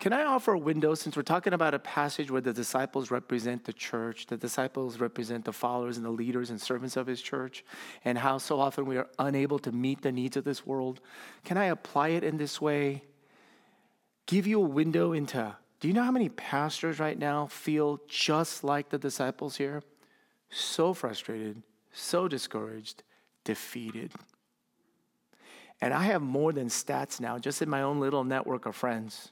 Can 0.00 0.12
I 0.12 0.24
offer 0.24 0.54
a 0.54 0.58
window 0.58 0.94
since 0.94 1.16
we're 1.16 1.22
talking 1.22 1.52
about 1.52 1.72
a 1.72 1.78
passage 1.78 2.30
where 2.30 2.40
the 2.40 2.52
disciples 2.52 3.12
represent 3.12 3.64
the 3.64 3.72
church, 3.72 4.26
the 4.26 4.36
disciples 4.36 4.98
represent 4.98 5.44
the 5.44 5.52
followers 5.52 5.96
and 5.96 6.04
the 6.04 6.10
leaders 6.10 6.50
and 6.50 6.60
servants 6.60 6.96
of 6.96 7.06
his 7.06 7.22
church, 7.22 7.64
and 8.04 8.18
how 8.18 8.38
so 8.38 8.58
often 8.58 8.86
we 8.86 8.96
are 8.96 9.06
unable 9.20 9.58
to 9.60 9.70
meet 9.70 10.02
the 10.02 10.10
needs 10.10 10.36
of 10.36 10.42
this 10.42 10.66
world? 10.66 11.00
Can 11.44 11.56
I 11.56 11.66
apply 11.66 12.08
it 12.08 12.24
in 12.24 12.36
this 12.36 12.60
way? 12.60 13.04
Give 14.26 14.46
you 14.46 14.60
a 14.60 14.66
window 14.66 15.12
into 15.12 15.56
do 15.84 15.88
you 15.88 15.92
know 15.92 16.02
how 16.02 16.10
many 16.10 16.30
pastors 16.30 16.98
right 16.98 17.18
now 17.18 17.46
feel 17.46 18.00
just 18.08 18.64
like 18.64 18.88
the 18.88 18.96
disciples 18.96 19.56
here? 19.56 19.82
So 20.48 20.94
frustrated, 20.94 21.62
so 21.92 22.26
discouraged, 22.26 23.02
defeated. 23.44 24.10
And 25.82 25.92
I 25.92 26.04
have 26.04 26.22
more 26.22 26.54
than 26.54 26.68
stats 26.68 27.20
now, 27.20 27.38
just 27.38 27.60
in 27.60 27.68
my 27.68 27.82
own 27.82 28.00
little 28.00 28.24
network 28.24 28.64
of 28.64 28.74
friends. 28.74 29.30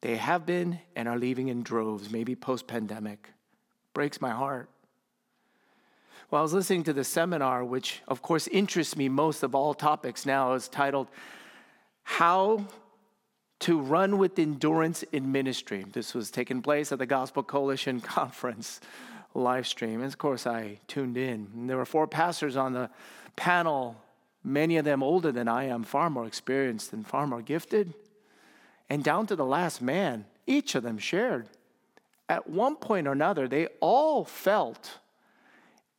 They 0.00 0.14
have 0.14 0.46
been 0.46 0.78
and 0.94 1.08
are 1.08 1.18
leaving 1.18 1.48
in 1.48 1.64
droves, 1.64 2.08
maybe 2.08 2.36
post 2.36 2.68
pandemic. 2.68 3.30
Breaks 3.94 4.20
my 4.20 4.30
heart. 4.30 4.70
Well, 6.30 6.38
I 6.38 6.42
was 6.42 6.52
listening 6.52 6.84
to 6.84 6.92
the 6.92 7.02
seminar, 7.02 7.64
which 7.64 8.00
of 8.06 8.22
course 8.22 8.46
interests 8.46 8.96
me 8.96 9.08
most 9.08 9.42
of 9.42 9.56
all 9.56 9.74
topics 9.74 10.24
now, 10.24 10.52
is 10.52 10.68
titled 10.68 11.08
How 12.04 12.64
to 13.60 13.80
Run 13.80 14.18
with 14.18 14.38
Endurance 14.38 15.02
in 15.04 15.32
Ministry. 15.32 15.84
This 15.92 16.14
was 16.14 16.30
taking 16.30 16.62
place 16.62 16.92
at 16.92 16.98
the 16.98 17.06
Gospel 17.06 17.42
Coalition 17.42 18.00
Conference 18.00 18.80
live 19.34 19.66
stream. 19.66 20.00
And 20.00 20.04
of 20.04 20.18
course, 20.18 20.46
I 20.46 20.80
tuned 20.86 21.16
in. 21.16 21.48
And 21.54 21.68
there 21.68 21.76
were 21.76 21.84
four 21.84 22.06
pastors 22.06 22.56
on 22.56 22.72
the 22.72 22.90
panel, 23.36 23.96
many 24.44 24.76
of 24.76 24.84
them 24.84 25.02
older 25.02 25.32
than 25.32 25.48
I 25.48 25.64
am, 25.64 25.82
far 25.82 26.10
more 26.10 26.26
experienced 26.26 26.92
and 26.92 27.06
far 27.06 27.26
more 27.26 27.42
gifted. 27.42 27.94
And 28.88 29.04
down 29.04 29.26
to 29.26 29.36
the 29.36 29.44
last 29.44 29.82
man, 29.82 30.24
each 30.46 30.74
of 30.74 30.82
them 30.82 30.98
shared. 30.98 31.48
At 32.28 32.48
one 32.48 32.76
point 32.76 33.06
or 33.06 33.12
another, 33.12 33.48
they 33.48 33.66
all 33.80 34.24
felt 34.24 34.98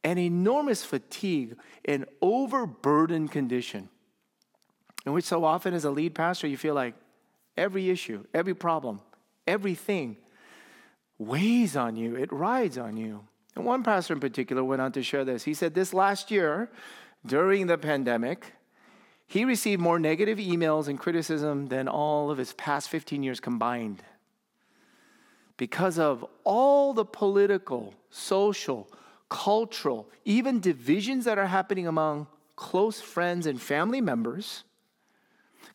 an 0.04 0.18
enormous 0.18 0.84
fatigue, 0.84 1.56
an 1.86 2.06
overburdened 2.22 3.32
condition, 3.32 3.90
in 5.06 5.14
which 5.14 5.26
so 5.26 5.44
often 5.44 5.74
as 5.74 5.86
a 5.86 5.92
lead 5.92 6.16
pastor, 6.16 6.48
you 6.48 6.58
feel 6.58 6.74
like 6.74 6.96
every 7.60 7.90
issue, 7.90 8.24
every 8.34 8.56
problem, 8.56 9.02
everything 9.46 10.18
weighs 11.18 11.76
on 11.76 11.96
you, 11.96 12.16
it 12.16 12.32
rides 12.32 12.78
on 12.78 12.98
you. 12.98 13.22
And 13.56 13.66
one 13.66 13.84
pastor 13.84 14.14
in 14.14 14.20
particular 14.20 14.64
went 14.64 14.82
on 14.82 14.94
to 14.94 15.04
share 15.04 15.26
this. 15.26 15.44
He 15.44 15.54
said, 15.54 15.74
This 15.74 15.94
last 15.94 16.32
year, 16.32 16.72
during 17.26 17.68
the 17.68 17.78
pandemic, 17.78 18.54
he 19.28 19.44
received 19.46 19.82
more 19.82 20.00
negative 20.00 20.38
emails 20.38 20.88
and 20.88 20.98
criticism 20.98 21.68
than 21.68 21.88
all 21.88 22.32
of 22.32 22.38
his 22.38 22.54
past 22.54 22.90
15 22.90 23.22
years 23.22 23.40
combined 23.40 24.02
because 25.58 26.00
of 26.00 26.26
all 26.46 26.94
the 26.94 27.04
political, 27.04 27.94
social, 28.10 28.90
cultural, 29.28 30.10
even 30.24 30.62
divisions 30.62 31.26
that 31.26 31.38
are 31.38 31.48
happening 31.48 31.86
among 31.86 32.28
close 32.56 33.02
friends 33.02 33.46
and 33.46 33.62
family 33.62 34.00
members. 34.00 34.64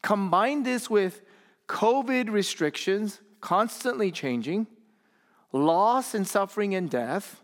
Combine 0.01 0.63
this 0.63 0.89
with 0.89 1.21
COVID 1.69 2.31
restrictions 2.31 3.21
constantly 3.41 4.11
changing, 4.11 4.67
loss 5.53 6.15
and 6.15 6.27
suffering 6.27 6.75
and 6.75 6.91
death, 6.91 7.43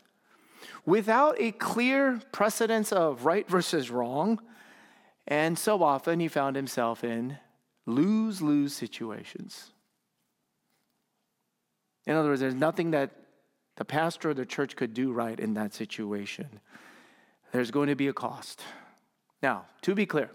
without 0.85 1.37
a 1.39 1.53
clear 1.53 2.21
precedence 2.33 2.93
of 2.93 3.25
right 3.25 3.49
versus 3.49 3.91
wrong, 3.91 4.41
and 5.27 5.59
so 5.59 5.83
often 5.83 6.21
he 6.21 6.29
found 6.29 6.57
himself 6.57 7.05
in 7.05 7.39
lose 7.87 8.41
lose 8.41 8.73
situations. 8.73 9.73
In 12.07 12.17
other 12.17 12.31
words, 12.31 12.41
there's 12.41 12.55
nothing 12.55 12.93
that 12.93 13.11
the 13.77 13.85
pastor 13.85 14.31
or 14.31 14.35
the 14.35 14.47
church 14.47 14.77
could 14.77 14.95
do 14.95 15.13
right 15.13 15.39
in 15.39 15.55
that 15.55 15.73
situation. 15.75 16.61
There's 17.53 17.71
going 17.71 17.89
to 17.89 17.95
be 17.95 18.09
a 18.09 18.13
cost. 18.13 18.63
Now, 19.43 19.67
to 19.83 19.95
be 19.95 20.07
clear, 20.07 20.31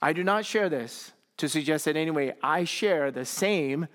I 0.00 0.12
do 0.12 0.22
not 0.22 0.44
share 0.44 0.68
this 0.68 1.12
to 1.36 1.48
suggest 1.48 1.84
that 1.84 1.96
anyway 1.96 2.34
I 2.42 2.64
share 2.64 3.10
the 3.10 3.24
same 3.24 3.88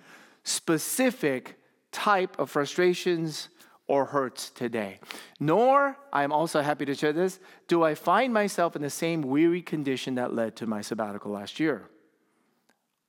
specific 0.43 1.57
type 1.91 2.37
of 2.39 2.49
frustrations 2.49 3.49
or 3.87 4.05
hurts 4.05 4.49
today. 4.51 4.99
Nor, 5.39 5.97
I'm 6.13 6.31
also 6.31 6.61
happy 6.61 6.85
to 6.85 6.95
share 6.95 7.11
this, 7.11 7.39
do 7.67 7.83
I 7.83 7.93
find 7.93 8.33
myself 8.33 8.75
in 8.75 8.81
the 8.81 8.89
same 8.89 9.21
weary 9.21 9.61
condition 9.61 10.15
that 10.15 10.33
led 10.33 10.55
to 10.57 10.65
my 10.65 10.81
sabbatical 10.81 11.31
last 11.31 11.59
year. 11.59 11.89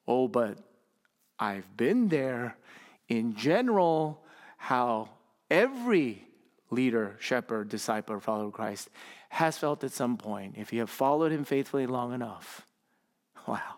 Oh, 0.09 0.27
but 0.27 0.59
I've 1.39 1.77
been 1.77 2.09
there 2.09 2.57
in 3.09 3.37
general, 3.37 4.25
how 4.57 5.11
every 5.51 6.27
leader, 6.71 7.17
shepherd, 7.21 7.69
disciple, 7.69 8.19
follower 8.19 8.47
of 8.47 8.53
Christ 8.53 8.89
has 9.29 9.57
felt 9.57 9.85
at 9.85 9.93
some 9.93 10.17
point, 10.17 10.55
if 10.57 10.73
you 10.73 10.81
have 10.81 10.91
followed 10.91 11.31
him 11.31 11.45
faithfully 11.45 11.87
long 11.87 12.13
enough, 12.13 12.67
wow, 13.47 13.77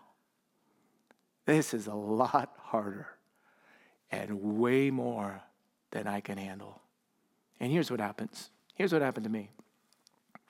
this 1.45 1.73
is 1.73 1.87
a 1.87 1.93
lot 1.93 2.53
harder 2.57 3.07
and 4.11 4.59
way 4.59 4.89
more 4.89 5.41
than 5.91 6.07
I 6.07 6.19
can 6.19 6.37
handle. 6.37 6.81
And 7.59 7.71
here's 7.71 7.89
what 7.89 7.99
happens. 7.99 8.49
Here's 8.75 8.91
what 8.91 9.01
happened 9.01 9.23
to 9.23 9.29
me. 9.29 9.49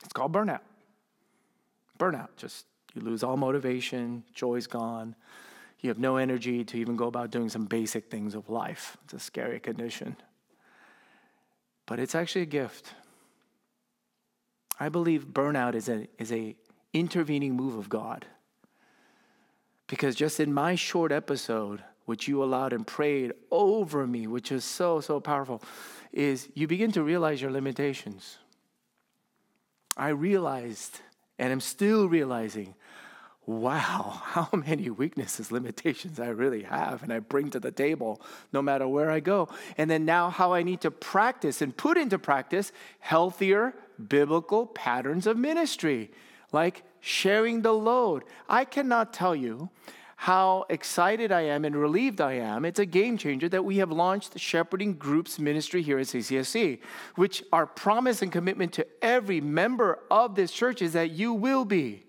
It's 0.04 0.14
called 0.14 0.32
burnout. 0.32 0.62
Burnout, 2.00 2.30
just 2.38 2.66
you 2.94 3.02
lose 3.02 3.24
all 3.24 3.38
motivation, 3.38 4.24
joy's 4.34 4.68
gone. 4.68 5.16
You 5.82 5.90
have 5.90 6.00
no 6.00 6.18
energy 6.18 6.64
to 6.64 6.78
even 6.78 6.96
go 6.96 7.08
about 7.08 7.30
doing 7.30 7.50
some 7.50 7.66
basic 7.66 8.10
things 8.10 8.34
of 8.34 8.50
life. 8.50 8.98
It's 9.04 9.14
a 9.14 9.20
scary 9.20 9.60
condition. 9.60 10.16
But 11.86 12.00
it's 12.00 12.16
actually 12.16 12.42
a 12.42 12.48
gift. 12.48 12.94
I 14.80 14.90
believe 14.90 15.28
burnout 15.28 15.76
is 15.76 15.88
a, 15.90 16.08
is 16.18 16.32
a 16.32 16.56
intervening 16.94 17.56
move 17.56 17.76
of 17.76 17.90
God. 17.90 18.26
Because 19.88 20.16
just 20.16 20.40
in 20.40 20.54
my 20.54 20.76
short 20.76 21.12
episode, 21.12 21.84
which 22.06 22.28
you 22.28 22.44
allowed 22.44 22.74
and 22.74 22.86
prayed 22.86 23.34
over 23.52 24.08
me, 24.08 24.28
which 24.28 24.52
is 24.52 24.64
so, 24.64 25.02
so 25.02 25.20
powerful, 25.20 25.62
is 26.12 26.50
you 26.54 26.68
begin 26.68 26.92
to 26.94 27.04
realize 27.04 27.42
your 27.42 27.52
limitations. 27.52 28.38
I 29.98 30.10
realized, 30.10 31.00
and 31.38 31.52
I'm 31.52 31.62
still 31.62 32.08
realizing, 32.08 32.76
wow, 33.46 34.22
how 34.24 34.50
many 34.54 34.90
weaknesses, 34.90 35.52
limitations 35.52 36.20
I 36.20 36.28
really 36.28 36.64
have, 36.64 37.04
and 37.04 37.12
I 37.14 37.20
bring 37.20 37.50
to 37.52 37.60
the 37.60 37.72
table 37.72 38.22
no 38.52 38.62
matter 38.62 38.88
where 38.88 39.12
I 39.12 39.20
go. 39.20 39.50
And 39.78 39.90
then 39.90 40.06
now, 40.06 40.30
how 40.30 40.54
I 40.54 40.64
need 40.64 40.82
to 40.82 40.92
practice 40.92 41.62
and 41.62 41.76
put 41.76 41.98
into 41.98 42.18
practice 42.18 42.72
healthier 43.00 43.74
biblical 44.08 44.66
patterns 44.66 45.28
of 45.28 45.38
ministry, 45.38 46.12
like 46.52 46.84
sharing 47.06 47.62
the 47.62 47.72
load. 47.72 48.24
I 48.50 48.66
cannot 48.66 49.14
tell 49.14 49.36
you 49.36 49.70
how 50.16 50.66
excited 50.70 51.32
I 51.32 51.42
am 51.42 51.64
and 51.64 51.76
relieved 51.76 52.20
I 52.20 52.34
am. 52.34 52.66
It's 52.66 52.80
a 52.80 52.86
game 52.86 53.16
changer 53.16 53.48
that 53.50 53.64
we 53.64 53.78
have 53.78 53.92
launched 53.92 54.40
Shepherding 54.40 54.96
Groups 54.96 55.38
Ministry 55.38 55.84
here 55.84 56.00
at 56.00 56.08
CCSC, 56.08 56.80
which 57.14 57.44
our 57.54 57.68
promise 57.68 58.24
and 58.24 58.32
commitment 58.32 58.74
to 58.74 58.88
every 59.04 59.40
member 59.40 60.00
of 60.10 60.34
this 60.34 60.52
church 60.52 60.82
is 60.82 60.94
that 60.94 61.12
you 61.12 61.32
will 61.32 61.64
be 61.64 62.08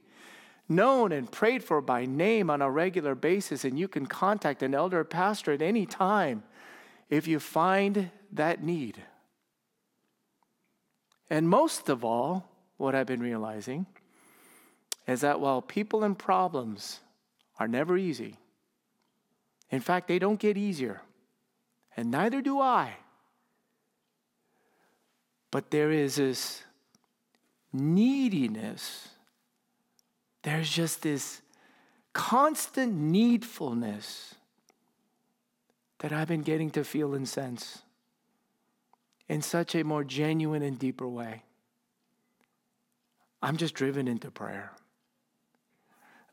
known 0.67 1.13
and 1.13 1.31
prayed 1.31 1.63
for 1.63 1.83
by 1.83 2.07
name 2.07 2.49
on 2.49 2.63
a 2.63 2.71
regular 2.71 3.15
basis, 3.15 3.67
and 3.67 3.79
you 3.79 3.89
can 3.89 4.07
contact 4.07 4.63
an 4.63 4.75
elder 4.75 5.01
or 5.01 5.05
pastor 5.05 5.53
at 5.53 5.61
any 5.61 5.85
time 5.85 6.43
if 7.11 7.29
you 7.29 7.39
find 7.39 8.11
that 8.33 8.65
need. 8.65 9.03
And 11.29 11.51
most 11.51 11.91
of 11.91 12.03
all, 12.03 12.49
what 12.79 12.95
I've 12.95 13.07
been 13.07 13.21
realizing 13.21 13.85
is 15.07 15.21
that 15.21 15.41
while 15.41 15.63
people 15.63 16.03
and 16.03 16.19
problems 16.19 17.01
are 17.59 17.69
never 17.69 17.97
easy. 17.97 18.37
In 19.71 19.81
fact, 19.81 20.09
they 20.09 20.19
don't 20.19 20.39
get 20.39 20.57
easier, 20.57 21.03
and 21.97 22.11
neither 22.11 22.41
do 22.41 22.61
I. 22.61 22.95
But 25.51 25.71
there 25.71 25.91
is 25.91 26.17
this 26.17 26.63
neediness, 27.73 29.09
there's 30.43 30.71
just 30.71 31.03
this 31.03 31.43
constant 32.13 32.95
needfulness 32.95 34.35
that 35.99 36.13
I've 36.13 36.29
been 36.29 36.43
getting 36.43 36.71
to 36.71 36.85
feel 36.85 37.15
and 37.15 37.29
sense 37.29 37.83
in 39.29 39.43
such 39.43 39.75
a 39.75 39.83
more 39.83 40.05
genuine 40.05 40.63
and 40.63 40.79
deeper 40.79 41.09
way. 41.09 41.43
I'm 43.43 43.57
just 43.57 43.75
driven 43.75 44.09
into 44.09 44.31
prayer. 44.31 44.73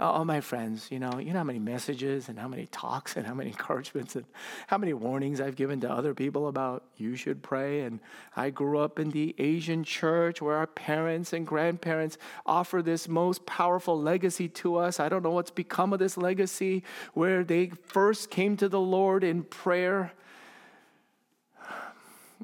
Oh, 0.06 0.26
my 0.26 0.42
friends, 0.42 0.90
you 0.92 1.00
know, 1.00 1.18
you 1.18 1.32
know 1.32 1.40
how 1.40 1.46
many 1.46 1.60
messages 1.60 2.28
and 2.28 2.38
how 2.38 2.50
many 2.50 2.66
talks 2.66 3.16
and 3.16 3.26
how 3.26 3.34
many 3.34 3.50
encouragements 3.56 4.18
and 4.18 4.26
how 4.68 4.78
many 4.78 4.92
warnings 4.92 5.40
I've 5.40 5.56
given 5.56 5.80
to 5.80 5.90
other 5.90 6.14
people 6.14 6.50
about 6.50 6.84
you 6.98 7.16
should 7.16 7.42
pray. 7.42 7.82
And 7.82 8.02
I 8.36 8.50
grew 8.50 8.80
up 8.80 9.00
in 9.00 9.12
the 9.12 9.34
Asian 9.38 9.86
church 9.86 10.42
where 10.42 10.58
our 10.58 10.68
parents 10.68 11.32
and 11.32 11.48
grandparents 11.48 12.18
offer 12.46 12.82
this 12.82 13.08
most 13.08 13.46
powerful 13.46 13.98
legacy 13.98 14.50
to 14.50 14.76
us. 14.76 15.00
I 15.00 15.08
don't 15.08 15.24
know 15.24 15.32
what's 15.32 15.52
become 15.52 15.94
of 15.94 16.00
this 16.00 16.18
legacy 16.18 16.84
where 17.14 17.46
they 17.46 17.68
first 17.68 18.30
came 18.30 18.58
to 18.58 18.68
the 18.68 18.82
Lord 18.82 19.24
in 19.24 19.44
prayer. 19.44 20.12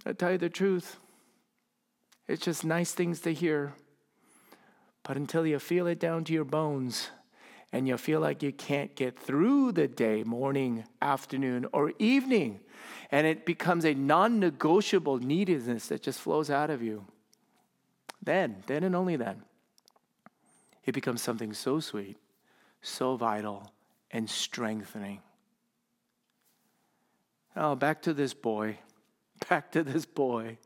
I 0.05 0.13
tell 0.13 0.31
you 0.31 0.37
the 0.37 0.47
truth, 0.47 0.95
it's 2.25 2.45
just 2.45 2.63
nice 2.63 2.93
things 2.93 3.19
to 3.21 3.33
hear. 3.33 3.73
But 5.03 5.17
until 5.17 5.45
you 5.45 5.59
feel 5.59 5.87
it 5.87 5.99
down 5.99 6.23
to 6.23 6.33
your 6.33 6.45
bones, 6.45 7.09
and 7.71 7.87
you 7.87 7.97
feel 7.97 8.19
like 8.19 8.41
you 8.41 8.51
can't 8.51 8.95
get 8.95 9.17
through 9.17 9.71
the 9.71 9.87
day, 9.87 10.23
morning, 10.23 10.85
afternoon, 11.01 11.67
or 11.71 11.93
evening, 11.99 12.59
and 13.11 13.27
it 13.27 13.45
becomes 13.45 13.85
a 13.85 13.93
non 13.93 14.39
negotiable 14.39 15.17
neediness 15.17 15.87
that 15.87 16.01
just 16.01 16.19
flows 16.19 16.49
out 16.49 16.69
of 16.69 16.81
you, 16.81 17.05
then, 18.23 18.63
then 18.67 18.83
and 18.83 18.95
only 18.95 19.15
then, 19.15 19.43
it 20.85 20.93
becomes 20.93 21.21
something 21.21 21.53
so 21.53 21.79
sweet, 21.79 22.17
so 22.81 23.15
vital, 23.15 23.71
and 24.11 24.29
strengthening. 24.29 25.21
Oh, 27.55 27.75
back 27.75 28.01
to 28.03 28.13
this 28.13 28.33
boy. 28.33 28.79
Back 29.49 29.71
to 29.71 29.83
this 29.83 30.05
boy. 30.05 30.57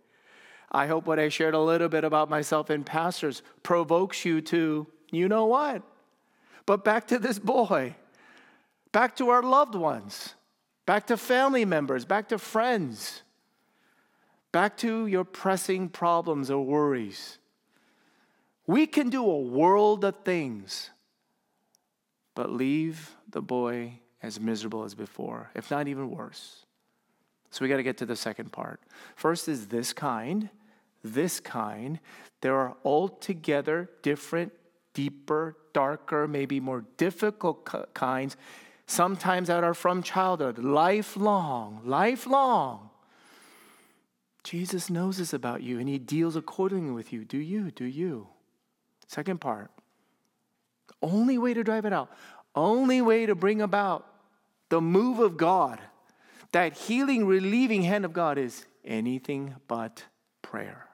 I 0.72 0.88
hope 0.88 1.06
what 1.06 1.20
I 1.20 1.30
shared 1.30 1.54
a 1.54 1.60
little 1.60 1.90
bit 1.90 2.04
about 2.04 2.30
myself 2.30 2.72
and 2.72 2.84
pastors 2.84 3.44
provokes 3.62 4.26
you 4.26 4.42
to, 4.42 4.88
you 5.12 5.30
know 5.30 5.46
what? 5.46 5.84
But 6.66 6.84
back 6.84 7.08
to 7.08 7.20
this 7.20 7.40
boy, 7.40 7.96
back 8.92 9.16
to 9.18 9.30
our 9.30 9.44
loved 9.44 9.76
ones, 9.76 10.36
back 10.86 11.08
to 11.08 11.18
family 11.18 11.66
members, 11.66 12.06
back 12.06 12.30
to 12.30 12.38
friends, 12.38 13.24
back 14.52 14.78
to 14.78 15.08
your 15.08 15.26
pressing 15.26 15.90
problems 15.90 16.50
or 16.50 16.64
worries. 16.66 17.38
We 18.66 18.88
can 18.88 19.10
do 19.10 19.26
a 19.30 19.40
world 19.40 20.06
of 20.06 20.16
things, 20.24 20.90
but 22.34 22.50
leave 22.50 23.16
the 23.30 23.42
boy 23.42 24.00
as 24.22 24.40
miserable 24.40 24.86
as 24.86 24.96
before, 24.96 25.50
if 25.54 25.70
not 25.70 25.90
even 25.90 26.10
worse. 26.10 26.66
So 27.52 27.64
we 27.64 27.70
got 27.70 27.78
to 27.78 27.84
get 27.84 27.98
to 27.98 28.06
the 28.06 28.16
second 28.16 28.52
part. 28.52 28.80
First 29.16 29.50
is 29.50 29.68
this 29.68 29.92
kind, 29.92 30.50
this 31.04 31.40
kind. 31.40 32.00
There 32.42 32.56
are 32.56 32.76
altogether 32.86 33.90
different 34.02 34.54
deeper, 34.94 35.58
darker, 35.74 36.28
maybe 36.28 36.60
more 36.60 36.86
difficult 36.98 37.94
kinds, 37.94 38.38
sometimes 38.88 39.48
that 39.48 39.64
are 39.64 39.74
from 39.74 40.04
childhood, 40.04 40.58
lifelong, 40.58 41.82
lifelong. 41.84 42.90
Jesus 44.44 44.90
knows 44.90 45.18
this 45.18 45.34
about 45.34 45.64
you 45.64 45.80
and 45.80 45.88
he 45.88 45.98
deals 45.98 46.36
accordingly 46.36 46.92
with 46.92 47.14
you. 47.14 47.24
Do 47.24 47.38
you? 47.38 47.72
Do 47.72 47.86
you? 47.86 48.28
Second 49.08 49.40
part. 49.40 49.72
Only 51.02 51.38
way 51.38 51.54
to 51.54 51.64
drive 51.64 51.86
it 51.86 51.94
out, 51.94 52.12
only 52.56 53.02
way 53.02 53.26
to 53.26 53.36
bring 53.36 53.62
about 53.62 54.08
the 54.70 54.82
move 54.82 55.20
of 55.20 55.38
God, 55.38 55.80
that 56.52 56.74
healing, 56.74 57.26
relieving 57.26 57.84
hand 57.84 58.06
of 58.06 58.14
God 58.14 58.38
is 58.38 58.66
anything 58.86 59.56
but 59.68 60.06
prayer. 60.42 60.88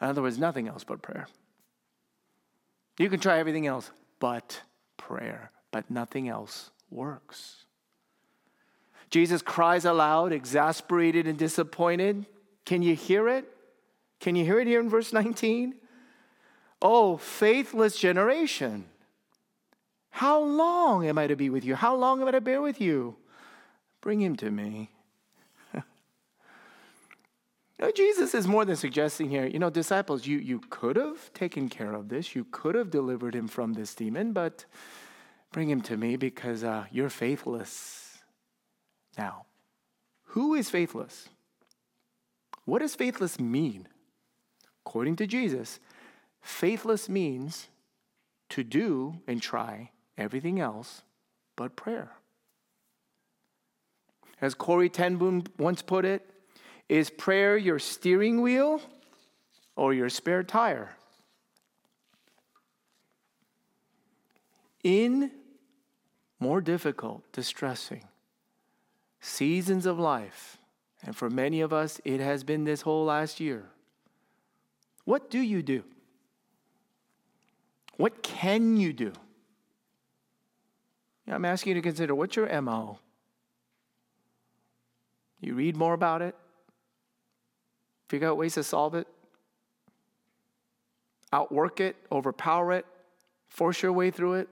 In 0.00 0.08
other 0.08 0.22
words, 0.22 0.38
nothing 0.38 0.68
else 0.68 0.84
but 0.84 1.02
prayer. 1.02 1.26
You 2.98 3.10
can 3.10 3.20
try 3.20 3.38
everything 3.38 3.66
else 3.66 3.90
but 4.18 4.62
prayer, 4.96 5.50
but 5.70 5.90
nothing 5.90 6.28
else 6.28 6.70
works. 6.90 7.64
Jesus 9.10 9.42
cries 9.42 9.84
aloud, 9.84 10.32
exasperated 10.32 11.26
and 11.26 11.38
disappointed. 11.38 12.26
Can 12.64 12.82
you 12.82 12.94
hear 12.94 13.28
it? 13.28 13.44
Can 14.20 14.34
you 14.34 14.44
hear 14.44 14.58
it 14.58 14.66
here 14.66 14.80
in 14.80 14.88
verse 14.88 15.12
19? 15.12 15.74
Oh, 16.82 17.16
faithless 17.16 17.98
generation. 17.98 18.86
How 20.10 20.40
long 20.40 21.06
am 21.06 21.18
I 21.18 21.26
to 21.26 21.36
be 21.36 21.50
with 21.50 21.64
you? 21.64 21.74
How 21.74 21.94
long 21.94 22.22
am 22.22 22.28
I 22.28 22.30
to 22.32 22.40
bear 22.40 22.62
with 22.62 22.80
you? 22.80 23.16
Bring 24.00 24.20
him 24.20 24.36
to 24.36 24.50
me. 24.50 24.90
Jesus 27.94 28.34
is 28.34 28.48
more 28.48 28.64
than 28.64 28.76
suggesting 28.76 29.28
here, 29.28 29.46
you 29.46 29.58
know, 29.58 29.70
disciples, 29.70 30.26
you, 30.26 30.38
you 30.38 30.60
could 30.70 30.96
have 30.96 31.32
taken 31.34 31.68
care 31.68 31.92
of 31.92 32.08
this. 32.08 32.34
You 32.34 32.46
could 32.50 32.74
have 32.74 32.90
delivered 32.90 33.34
him 33.34 33.48
from 33.48 33.74
this 33.74 33.94
demon, 33.94 34.32
but 34.32 34.64
bring 35.52 35.68
him 35.68 35.82
to 35.82 35.96
me 35.96 36.16
because 36.16 36.64
uh, 36.64 36.86
you're 36.90 37.10
faithless. 37.10 38.18
Now, 39.18 39.46
who 40.28 40.54
is 40.54 40.70
faithless? 40.70 41.28
What 42.64 42.80
does 42.80 42.94
faithless 42.94 43.38
mean? 43.38 43.88
According 44.86 45.16
to 45.16 45.26
Jesus, 45.26 45.78
faithless 46.40 47.08
means 47.08 47.68
to 48.50 48.64
do 48.64 49.20
and 49.26 49.42
try 49.42 49.90
everything 50.16 50.60
else 50.60 51.02
but 51.56 51.76
prayer. 51.76 52.12
As 54.40 54.54
Corrie 54.54 54.88
ten 54.88 55.16
Boom 55.16 55.44
once 55.58 55.82
put 55.82 56.04
it, 56.04 56.30
is 56.88 57.10
prayer 57.10 57.56
your 57.56 57.78
steering 57.78 58.42
wheel 58.42 58.80
or 59.74 59.92
your 59.92 60.08
spare 60.08 60.42
tire? 60.42 60.96
In 64.82 65.30
more 66.38 66.60
difficult, 66.60 67.22
distressing 67.32 68.04
seasons 69.20 69.86
of 69.86 69.98
life, 69.98 70.58
and 71.02 71.16
for 71.16 71.28
many 71.28 71.60
of 71.60 71.72
us, 71.72 72.00
it 72.04 72.20
has 72.20 72.44
been 72.44 72.64
this 72.64 72.82
whole 72.82 73.04
last 73.04 73.40
year, 73.40 73.64
what 75.04 75.30
do 75.30 75.40
you 75.40 75.62
do? 75.62 75.82
What 77.96 78.22
can 78.22 78.76
you 78.76 78.92
do? 78.92 79.12
I'm 81.28 81.44
asking 81.44 81.70
you 81.70 81.74
to 81.74 81.82
consider 81.82 82.14
what's 82.14 82.36
your 82.36 82.62
MO? 82.62 82.98
You 85.40 85.54
read 85.54 85.76
more 85.76 85.94
about 85.94 86.22
it, 86.22 86.36
figure 88.08 88.28
out 88.28 88.36
ways 88.36 88.54
to 88.54 88.62
solve 88.62 88.94
it, 88.94 89.06
outwork 91.32 91.80
it, 91.80 91.96
overpower 92.10 92.72
it, 92.72 92.86
force 93.48 93.82
your 93.82 93.92
way 93.92 94.10
through 94.10 94.34
it. 94.34 94.48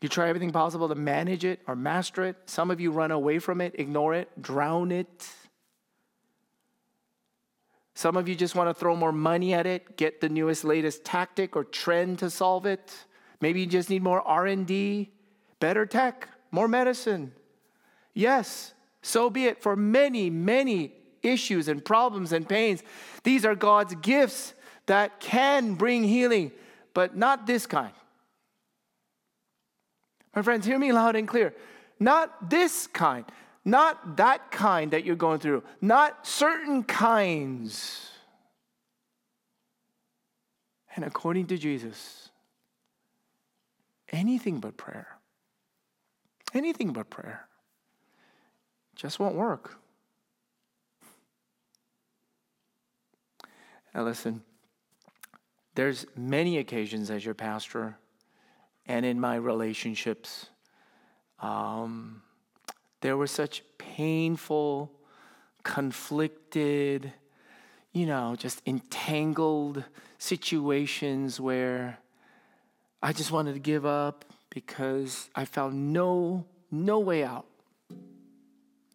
You 0.00 0.08
try 0.08 0.28
everything 0.28 0.50
possible 0.50 0.88
to 0.88 0.96
manage 0.96 1.44
it 1.44 1.60
or 1.68 1.76
master 1.76 2.24
it. 2.24 2.36
Some 2.46 2.70
of 2.70 2.80
you 2.80 2.90
run 2.90 3.12
away 3.12 3.38
from 3.38 3.60
it, 3.60 3.74
ignore 3.78 4.14
it, 4.14 4.28
drown 4.40 4.90
it. 4.90 5.28
Some 7.94 8.16
of 8.16 8.28
you 8.28 8.34
just 8.34 8.54
want 8.54 8.68
to 8.68 8.74
throw 8.74 8.96
more 8.96 9.12
money 9.12 9.54
at 9.54 9.66
it, 9.66 9.96
get 9.96 10.20
the 10.20 10.28
newest 10.28 10.64
latest 10.64 11.04
tactic 11.04 11.54
or 11.54 11.62
trend 11.62 12.18
to 12.18 12.30
solve 12.30 12.66
it. 12.66 12.92
Maybe 13.40 13.60
you 13.60 13.66
just 13.66 13.90
need 13.90 14.02
more 14.02 14.22
R&D, 14.22 15.12
better 15.60 15.86
tech, 15.86 16.28
more 16.50 16.66
medicine. 16.66 17.32
Yes, 18.14 18.74
so 19.02 19.30
be 19.30 19.46
it 19.46 19.62
for 19.62 19.76
many, 19.76 20.30
many 20.30 20.94
issues 21.22 21.68
and 21.68 21.84
problems 21.84 22.32
and 22.32 22.48
pains. 22.48 22.82
These 23.22 23.44
are 23.44 23.54
God's 23.54 23.94
gifts 23.96 24.54
that 24.86 25.20
can 25.20 25.74
bring 25.74 26.04
healing, 26.04 26.52
but 26.94 27.16
not 27.16 27.46
this 27.46 27.66
kind. 27.66 27.92
My 30.34 30.42
friends, 30.42 30.66
hear 30.66 30.78
me 30.78 30.92
loud 30.92 31.16
and 31.16 31.28
clear. 31.28 31.54
Not 32.00 32.50
this 32.50 32.86
kind, 32.88 33.24
not 33.64 34.16
that 34.16 34.50
kind 34.50 34.90
that 34.90 35.04
you're 35.04 35.14
going 35.14 35.38
through, 35.38 35.62
not 35.80 36.26
certain 36.26 36.82
kinds. 36.82 38.10
And 40.96 41.04
according 41.04 41.46
to 41.46 41.58
Jesus, 41.58 42.30
anything 44.10 44.58
but 44.58 44.76
prayer, 44.76 45.16
anything 46.54 46.92
but 46.92 47.08
prayer 47.08 47.46
just 48.96 49.18
won't 49.18 49.34
work. 49.34 49.78
Now, 53.94 54.04
listen, 54.04 54.42
there's 55.74 56.06
many 56.16 56.58
occasions 56.58 57.10
as 57.10 57.24
your 57.24 57.34
pastor 57.34 57.98
and 58.86 59.06
in 59.06 59.20
my 59.20 59.36
relationships, 59.36 60.46
um, 61.40 62.22
there 63.00 63.16
were 63.16 63.26
such 63.26 63.62
painful, 63.78 64.90
conflicted, 65.62 67.12
you 67.92 68.06
know, 68.06 68.34
just 68.36 68.62
entangled 68.66 69.84
situations 70.18 71.40
where 71.40 71.98
I 73.02 73.12
just 73.12 73.30
wanted 73.30 73.54
to 73.54 73.60
give 73.60 73.84
up 73.84 74.24
because 74.50 75.28
I 75.34 75.44
found 75.44 75.92
no 75.92 76.46
no 76.70 77.00
way 77.00 77.22
out. 77.22 77.46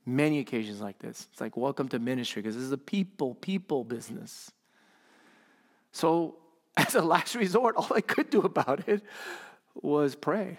Many 0.05 0.39
occasions 0.39 0.81
like 0.81 0.99
this. 0.99 1.27
It's 1.31 1.41
like 1.41 1.55
welcome 1.57 1.89
to 1.89 1.99
ministry 1.99 2.41
because 2.41 2.55
this 2.55 2.63
is 2.63 2.71
a 2.71 2.77
people 2.77 3.35
people 3.35 3.83
business. 3.83 4.51
So 5.91 6.35
as 6.77 6.95
a 6.95 7.01
last 7.01 7.35
resort, 7.35 7.75
all 7.75 7.91
I 7.93 8.01
could 8.01 8.29
do 8.29 8.41
about 8.41 8.87
it 8.87 9.01
was 9.75 10.15
pray. 10.15 10.57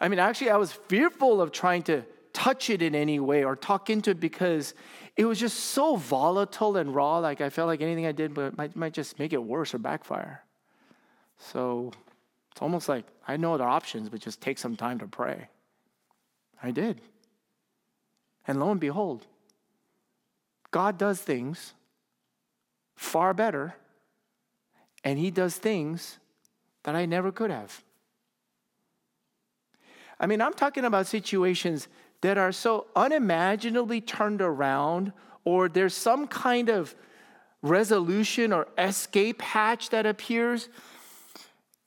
I 0.00 0.08
mean, 0.08 0.18
actually, 0.18 0.50
I 0.50 0.56
was 0.56 0.72
fearful 0.72 1.40
of 1.40 1.52
trying 1.52 1.82
to 1.84 2.04
touch 2.32 2.68
it 2.68 2.82
in 2.82 2.94
any 2.94 3.18
way 3.18 3.44
or 3.44 3.56
talk 3.56 3.88
into 3.88 4.10
it 4.10 4.20
because 4.20 4.74
it 5.16 5.24
was 5.24 5.40
just 5.40 5.58
so 5.58 5.96
volatile 5.96 6.76
and 6.76 6.94
raw. 6.94 7.18
Like 7.18 7.40
I 7.40 7.48
felt 7.48 7.66
like 7.66 7.80
anything 7.80 8.04
I 8.04 8.12
did 8.12 8.36
might, 8.56 8.76
might 8.76 8.92
just 8.92 9.18
make 9.18 9.32
it 9.32 9.42
worse 9.42 9.72
or 9.72 9.78
backfire. 9.78 10.44
So 11.38 11.92
it's 12.52 12.60
almost 12.60 12.88
like 12.88 13.06
I 13.26 13.36
know 13.36 13.48
no 13.48 13.54
other 13.54 13.64
options 13.64 14.08
but 14.10 14.20
just 14.20 14.40
take 14.40 14.58
some 14.58 14.76
time 14.76 14.98
to 14.98 15.06
pray. 15.06 15.48
I 16.62 16.70
did. 16.70 17.00
And 18.46 18.60
lo 18.60 18.70
and 18.70 18.80
behold, 18.80 19.26
God 20.70 20.98
does 20.98 21.20
things 21.20 21.72
far 22.96 23.32
better, 23.34 23.74
and 25.06 25.20
He 25.20 25.30
does 25.30 25.54
things 25.54 26.18
that 26.82 26.96
I 26.96 27.06
never 27.06 27.30
could 27.30 27.52
have. 27.52 27.80
I 30.18 30.26
mean, 30.26 30.40
I'm 30.40 30.52
talking 30.52 30.84
about 30.84 31.06
situations 31.06 31.86
that 32.22 32.36
are 32.36 32.50
so 32.50 32.88
unimaginably 32.96 34.00
turned 34.00 34.42
around, 34.42 35.12
or 35.44 35.68
there's 35.68 35.94
some 35.94 36.26
kind 36.26 36.68
of 36.68 36.96
resolution 37.62 38.52
or 38.52 38.66
escape 38.76 39.42
hatch 39.42 39.90
that 39.90 40.06
appears. 40.06 40.68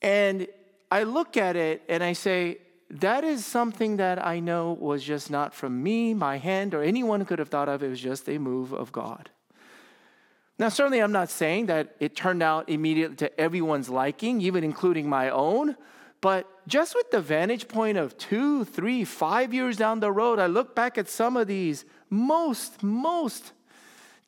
And 0.00 0.46
I 0.90 1.02
look 1.02 1.36
at 1.36 1.56
it 1.56 1.82
and 1.90 2.02
I 2.02 2.14
say, 2.14 2.56
that 2.88 3.22
is 3.22 3.44
something 3.44 3.98
that 3.98 4.24
I 4.24 4.40
know 4.40 4.72
was 4.72 5.04
just 5.04 5.30
not 5.30 5.52
from 5.52 5.82
me, 5.82 6.14
my 6.14 6.38
hand, 6.38 6.72
or 6.72 6.82
anyone 6.82 7.26
could 7.26 7.38
have 7.38 7.50
thought 7.50 7.68
of. 7.68 7.82
It 7.82 7.90
was 7.90 8.00
just 8.00 8.30
a 8.30 8.38
move 8.38 8.72
of 8.72 8.92
God. 8.92 9.28
Now, 10.60 10.68
certainly, 10.68 11.00
I'm 11.00 11.10
not 11.10 11.30
saying 11.30 11.66
that 11.66 11.96
it 12.00 12.14
turned 12.14 12.42
out 12.42 12.68
immediately 12.68 13.16
to 13.16 13.40
everyone's 13.40 13.88
liking, 13.88 14.42
even 14.42 14.62
including 14.62 15.08
my 15.08 15.30
own. 15.30 15.74
But 16.20 16.46
just 16.68 16.94
with 16.94 17.10
the 17.10 17.22
vantage 17.22 17.66
point 17.66 17.96
of 17.96 18.18
two, 18.18 18.66
three, 18.66 19.06
five 19.06 19.54
years 19.54 19.78
down 19.78 20.00
the 20.00 20.12
road, 20.12 20.38
I 20.38 20.48
look 20.48 20.74
back 20.74 20.98
at 20.98 21.08
some 21.08 21.38
of 21.38 21.46
these 21.46 21.86
most, 22.10 22.82
most 22.82 23.52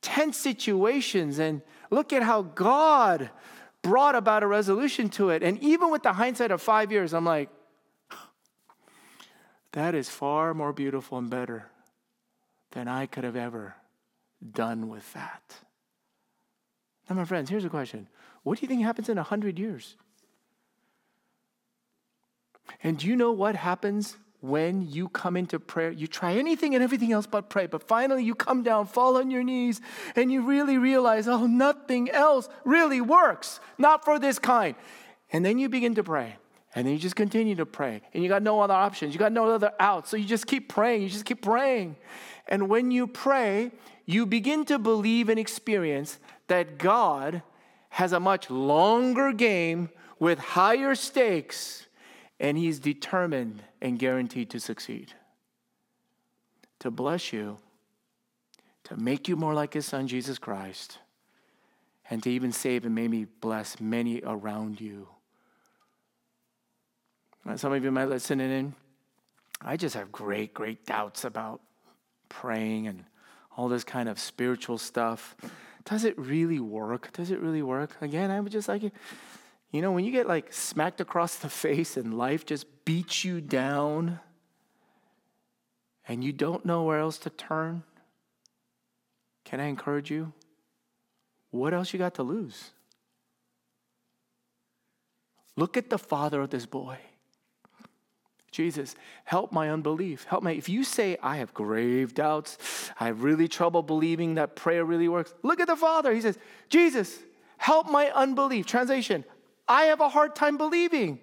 tense 0.00 0.38
situations 0.38 1.38
and 1.38 1.60
look 1.90 2.14
at 2.14 2.22
how 2.22 2.40
God 2.40 3.28
brought 3.82 4.14
about 4.14 4.42
a 4.42 4.46
resolution 4.46 5.10
to 5.10 5.28
it. 5.28 5.42
And 5.42 5.62
even 5.62 5.90
with 5.90 6.02
the 6.02 6.14
hindsight 6.14 6.50
of 6.50 6.62
five 6.62 6.90
years, 6.90 7.12
I'm 7.12 7.26
like, 7.26 7.50
that 9.72 9.94
is 9.94 10.08
far 10.08 10.54
more 10.54 10.72
beautiful 10.72 11.18
and 11.18 11.28
better 11.28 11.66
than 12.70 12.88
I 12.88 13.04
could 13.04 13.24
have 13.24 13.36
ever 13.36 13.74
done 14.50 14.88
with 14.88 15.12
that. 15.12 15.56
Now, 17.12 17.18
my 17.18 17.24
friends, 17.26 17.50
here's 17.50 17.66
a 17.66 17.68
question 17.68 18.06
What 18.42 18.58
do 18.58 18.62
you 18.62 18.68
think 18.68 18.82
happens 18.82 19.10
in 19.10 19.16
100 19.16 19.58
years? 19.58 19.96
And 22.82 22.96
do 22.98 23.06
you 23.06 23.16
know 23.16 23.32
what 23.32 23.54
happens 23.54 24.16
when 24.40 24.88
you 24.88 25.10
come 25.10 25.36
into 25.36 25.60
prayer? 25.60 25.90
You 25.90 26.06
try 26.06 26.32
anything 26.34 26.74
and 26.74 26.82
everything 26.82 27.12
else 27.12 27.26
but 27.26 27.50
pray, 27.50 27.66
but 27.66 27.86
finally 27.86 28.24
you 28.24 28.34
come 28.34 28.62
down, 28.62 28.86
fall 28.86 29.18
on 29.18 29.30
your 29.30 29.44
knees, 29.44 29.82
and 30.16 30.32
you 30.32 30.40
really 30.40 30.78
realize, 30.78 31.28
oh, 31.28 31.46
nothing 31.46 32.08
else 32.08 32.48
really 32.64 33.02
works, 33.02 33.60
not 33.76 34.06
for 34.06 34.18
this 34.18 34.38
kind. 34.38 34.74
And 35.32 35.44
then 35.44 35.58
you 35.58 35.68
begin 35.68 35.94
to 35.96 36.02
pray. 36.02 36.36
And 36.74 36.86
then 36.86 36.94
you 36.94 36.98
just 36.98 37.16
continue 37.16 37.54
to 37.56 37.66
pray. 37.66 38.00
And 38.14 38.22
you 38.22 38.30
got 38.30 38.42
no 38.42 38.60
other 38.60 38.72
options. 38.72 39.12
You 39.12 39.18
got 39.18 39.32
no 39.32 39.50
other 39.50 39.72
out. 39.78 40.08
So 40.08 40.16
you 40.16 40.24
just 40.24 40.46
keep 40.46 40.70
praying. 40.70 41.02
You 41.02 41.10
just 41.10 41.26
keep 41.26 41.42
praying. 41.42 41.96
And 42.48 42.70
when 42.70 42.90
you 42.90 43.06
pray, 43.06 43.72
you 44.06 44.26
begin 44.26 44.64
to 44.66 44.78
believe 44.78 45.28
and 45.28 45.38
experience 45.38 46.18
that 46.52 46.76
God 46.76 47.40
has 47.88 48.12
a 48.12 48.20
much 48.20 48.50
longer 48.50 49.32
game 49.32 49.88
with 50.18 50.38
higher 50.38 50.94
stakes, 50.94 51.86
and 52.38 52.58
He's 52.58 52.78
determined 52.78 53.62
and 53.80 53.98
guaranteed 53.98 54.50
to 54.50 54.60
succeed. 54.60 55.14
To 56.80 56.90
bless 56.90 57.32
you, 57.32 57.56
to 58.84 58.98
make 58.98 59.28
you 59.28 59.36
more 59.36 59.54
like 59.54 59.72
His 59.72 59.86
Son, 59.86 60.06
Jesus 60.06 60.36
Christ, 60.36 60.98
and 62.10 62.22
to 62.22 62.30
even 62.30 62.52
save 62.52 62.84
and 62.84 62.94
maybe 62.94 63.24
bless 63.24 63.80
many 63.80 64.20
around 64.22 64.78
you. 64.78 65.08
Uh, 67.48 67.56
some 67.56 67.72
of 67.72 67.82
you 67.82 67.90
might 67.90 68.10
listen 68.10 68.40
in. 68.42 68.74
I 69.62 69.78
just 69.78 69.94
have 69.94 70.12
great, 70.12 70.52
great 70.52 70.84
doubts 70.84 71.24
about 71.24 71.62
praying 72.28 72.88
and 72.88 73.04
all 73.56 73.68
this 73.68 73.84
kind 73.84 74.10
of 74.10 74.18
spiritual 74.18 74.76
stuff. 74.76 75.34
Does 75.84 76.04
it 76.04 76.18
really 76.18 76.60
work? 76.60 77.12
Does 77.12 77.30
it 77.30 77.40
really 77.40 77.62
work? 77.62 77.96
Again, 78.00 78.30
I 78.30 78.40
would 78.40 78.52
just 78.52 78.68
like, 78.68 78.82
you 78.82 79.80
know, 79.80 79.92
when 79.92 80.04
you 80.04 80.12
get 80.12 80.28
like 80.28 80.52
smacked 80.52 81.00
across 81.00 81.36
the 81.36 81.48
face 81.64 81.96
and 81.96 82.16
life 82.16 82.46
just 82.46 82.66
beats 82.84 83.24
you 83.24 83.40
down 83.40 84.20
and 86.06 86.22
you 86.22 86.32
don't 86.32 86.64
know 86.64 86.82
where 86.84 86.98
else 86.98 87.18
to 87.18 87.30
turn, 87.30 87.84
can 89.44 89.60
I 89.60 89.66
encourage 89.66 90.10
you? 90.10 90.32
What 91.50 91.74
else 91.74 91.92
you 91.92 91.98
got 91.98 92.14
to 92.14 92.22
lose? 92.22 92.70
Look 95.56 95.76
at 95.76 95.90
the 95.90 95.98
father 95.98 96.40
of 96.40 96.50
this 96.50 96.66
boy. 96.66 96.98
Jesus, 98.52 98.94
help 99.24 99.50
my 99.50 99.70
unbelief. 99.70 100.24
Help 100.24 100.44
me. 100.44 100.52
If 100.52 100.68
you 100.68 100.84
say, 100.84 101.16
I 101.22 101.38
have 101.38 101.54
grave 101.54 102.14
doubts, 102.14 102.58
I 103.00 103.06
have 103.06 103.22
really 103.22 103.48
trouble 103.48 103.82
believing 103.82 104.34
that 104.34 104.54
prayer 104.54 104.84
really 104.84 105.08
works, 105.08 105.34
look 105.42 105.58
at 105.58 105.66
the 105.66 105.76
Father. 105.76 106.12
He 106.12 106.20
says, 106.20 106.38
Jesus, 106.68 107.18
help 107.56 107.90
my 107.90 108.10
unbelief. 108.10 108.66
Translation, 108.66 109.24
I 109.66 109.84
have 109.84 110.00
a 110.00 110.08
hard 110.10 110.36
time 110.36 110.58
believing. 110.58 111.18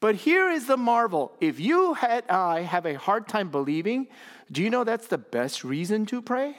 But 0.00 0.16
here 0.16 0.50
is 0.50 0.66
the 0.66 0.76
marvel. 0.76 1.32
If 1.40 1.60
you 1.60 1.94
and 1.94 2.24
I 2.28 2.62
have 2.62 2.86
a 2.86 2.94
hard 2.94 3.28
time 3.28 3.50
believing, 3.50 4.08
do 4.50 4.64
you 4.64 4.68
know 4.68 4.82
that's 4.82 5.06
the 5.06 5.18
best 5.18 5.62
reason 5.62 6.06
to 6.06 6.20
pray? 6.20 6.56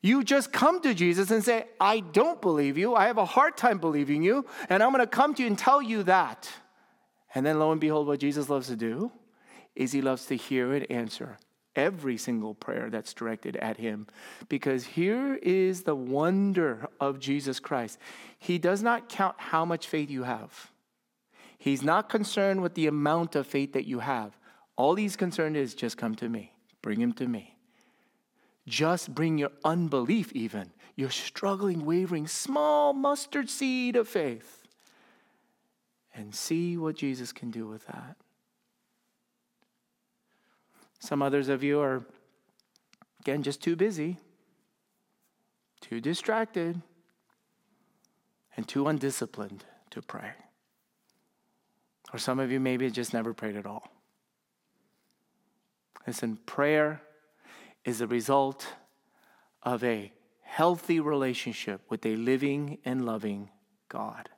You 0.00 0.24
just 0.24 0.50
come 0.50 0.80
to 0.80 0.94
Jesus 0.94 1.30
and 1.30 1.44
say, 1.44 1.66
I 1.78 2.00
don't 2.00 2.40
believe 2.40 2.78
you. 2.78 2.94
I 2.94 3.08
have 3.08 3.18
a 3.18 3.26
hard 3.26 3.58
time 3.58 3.78
believing 3.78 4.22
you. 4.22 4.46
And 4.70 4.82
I'm 4.82 4.92
going 4.92 5.04
to 5.04 5.06
come 5.06 5.34
to 5.34 5.42
you 5.42 5.48
and 5.48 5.58
tell 5.58 5.82
you 5.82 6.04
that. 6.04 6.50
And 7.34 7.44
then 7.44 7.58
lo 7.58 7.72
and 7.72 7.80
behold, 7.80 8.06
what 8.06 8.20
Jesus 8.20 8.48
loves 8.48 8.68
to 8.68 8.76
do 8.76 9.12
is 9.74 9.92
he 9.92 10.00
loves 10.00 10.26
to 10.26 10.36
hear 10.36 10.72
and 10.72 10.90
answer 10.90 11.38
every 11.76 12.16
single 12.16 12.54
prayer 12.54 12.90
that's 12.90 13.14
directed 13.14 13.56
at 13.56 13.76
him. 13.76 14.06
Because 14.48 14.84
here 14.84 15.36
is 15.36 15.82
the 15.82 15.94
wonder 15.94 16.88
of 17.00 17.20
Jesus 17.20 17.60
Christ 17.60 17.98
He 18.38 18.58
does 18.58 18.82
not 18.82 19.08
count 19.08 19.36
how 19.38 19.64
much 19.64 19.86
faith 19.86 20.10
you 20.10 20.24
have, 20.24 20.70
He's 21.58 21.82
not 21.82 22.08
concerned 22.08 22.62
with 22.62 22.74
the 22.74 22.86
amount 22.86 23.36
of 23.36 23.46
faith 23.46 23.72
that 23.72 23.86
you 23.86 24.00
have. 24.00 24.36
All 24.76 24.96
He's 24.96 25.16
concerned 25.16 25.56
is 25.56 25.74
just 25.74 25.96
come 25.96 26.14
to 26.16 26.28
me, 26.28 26.52
bring 26.82 27.00
Him 27.00 27.12
to 27.14 27.26
me. 27.26 27.54
Just 28.66 29.14
bring 29.14 29.38
your 29.38 29.50
unbelief, 29.64 30.30
even 30.34 30.72
your 30.94 31.10
struggling, 31.10 31.86
wavering, 31.86 32.26
small 32.26 32.92
mustard 32.92 33.48
seed 33.48 33.96
of 33.96 34.08
faith 34.08 34.67
and 36.18 36.34
see 36.34 36.76
what 36.76 36.96
Jesus 36.96 37.32
can 37.32 37.50
do 37.50 37.66
with 37.66 37.86
that. 37.86 38.16
Some 40.98 41.22
others 41.22 41.48
of 41.48 41.62
you 41.62 41.80
are, 41.80 42.04
again, 43.20 43.42
just 43.42 43.62
too 43.62 43.76
busy, 43.76 44.18
too 45.80 46.00
distracted, 46.00 46.82
and 48.56 48.66
too 48.66 48.88
undisciplined 48.88 49.64
to 49.90 50.02
pray. 50.02 50.32
Or 52.12 52.18
some 52.18 52.40
of 52.40 52.50
you 52.50 52.58
maybe 52.58 52.90
just 52.90 53.14
never 53.14 53.32
prayed 53.32 53.56
at 53.56 53.66
all. 53.66 53.88
Listen, 56.06 56.38
prayer 56.46 57.00
is 57.84 58.00
the 58.00 58.06
result 58.08 58.66
of 59.62 59.84
a 59.84 60.10
healthy 60.40 60.98
relationship 60.98 61.82
with 61.88 62.04
a 62.04 62.16
living 62.16 62.78
and 62.84 63.04
loving 63.04 63.50
God. 63.88 64.30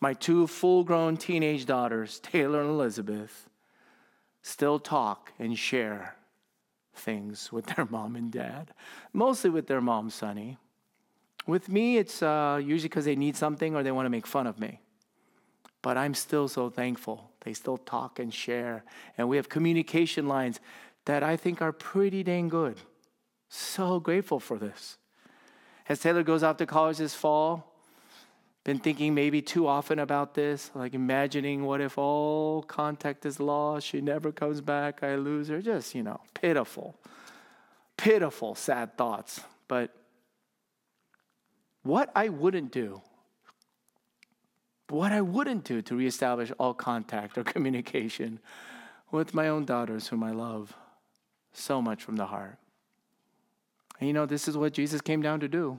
My 0.00 0.12
two 0.12 0.46
full 0.46 0.84
grown 0.84 1.16
teenage 1.16 1.66
daughters, 1.66 2.20
Taylor 2.20 2.60
and 2.60 2.70
Elizabeth, 2.70 3.48
still 4.42 4.78
talk 4.78 5.32
and 5.38 5.58
share 5.58 6.16
things 6.94 7.52
with 7.52 7.66
their 7.66 7.84
mom 7.90 8.16
and 8.16 8.30
dad, 8.30 8.72
mostly 9.12 9.50
with 9.50 9.66
their 9.66 9.80
mom, 9.80 10.10
Sonny. 10.10 10.58
With 11.46 11.68
me, 11.68 11.96
it's 11.96 12.22
uh, 12.22 12.60
usually 12.62 12.88
because 12.88 13.04
they 13.04 13.16
need 13.16 13.36
something 13.36 13.74
or 13.74 13.82
they 13.82 13.92
want 13.92 14.06
to 14.06 14.10
make 14.10 14.26
fun 14.26 14.46
of 14.46 14.58
me. 14.58 14.80
But 15.80 15.96
I'm 15.96 16.14
still 16.14 16.48
so 16.48 16.68
thankful. 16.68 17.30
They 17.44 17.52
still 17.52 17.76
talk 17.76 18.18
and 18.18 18.34
share. 18.34 18.82
And 19.16 19.28
we 19.28 19.36
have 19.36 19.48
communication 19.48 20.26
lines 20.26 20.58
that 21.04 21.22
I 21.22 21.36
think 21.36 21.62
are 21.62 21.72
pretty 21.72 22.24
dang 22.24 22.48
good. 22.48 22.78
So 23.48 24.00
grateful 24.00 24.40
for 24.40 24.58
this. 24.58 24.98
As 25.88 26.00
Taylor 26.00 26.24
goes 26.24 26.42
off 26.42 26.56
to 26.56 26.66
college 26.66 26.98
this 26.98 27.14
fall, 27.14 27.72
been 28.66 28.80
thinking 28.80 29.14
maybe 29.14 29.40
too 29.40 29.68
often 29.68 30.00
about 30.00 30.34
this, 30.34 30.72
like 30.74 30.92
imagining 30.92 31.64
what 31.64 31.80
if 31.80 31.96
all 31.96 32.62
contact 32.62 33.24
is 33.24 33.38
lost, 33.38 33.86
she 33.86 34.00
never 34.00 34.32
comes 34.32 34.60
back, 34.60 35.04
I 35.04 35.14
lose 35.14 35.46
her. 35.46 35.62
Just, 35.62 35.94
you 35.94 36.02
know, 36.02 36.20
pitiful, 36.34 36.96
pitiful, 37.96 38.56
sad 38.56 38.98
thoughts. 38.98 39.40
But 39.68 39.94
what 41.84 42.10
I 42.16 42.28
wouldn't 42.28 42.72
do, 42.72 43.02
what 44.88 45.12
I 45.12 45.20
wouldn't 45.20 45.62
do 45.62 45.80
to 45.82 45.94
reestablish 45.94 46.50
all 46.58 46.74
contact 46.74 47.38
or 47.38 47.44
communication 47.54 48.40
with 49.12 49.32
my 49.32 49.46
own 49.46 49.64
daughters, 49.64 50.08
whom 50.08 50.24
I 50.24 50.32
love 50.32 50.74
so 51.52 51.80
much 51.80 52.02
from 52.02 52.16
the 52.16 52.26
heart. 52.26 52.58
And 54.00 54.08
you 54.08 54.12
know, 54.12 54.26
this 54.26 54.48
is 54.48 54.56
what 54.56 54.72
Jesus 54.72 55.00
came 55.00 55.22
down 55.22 55.38
to 55.38 55.46
do. 55.46 55.78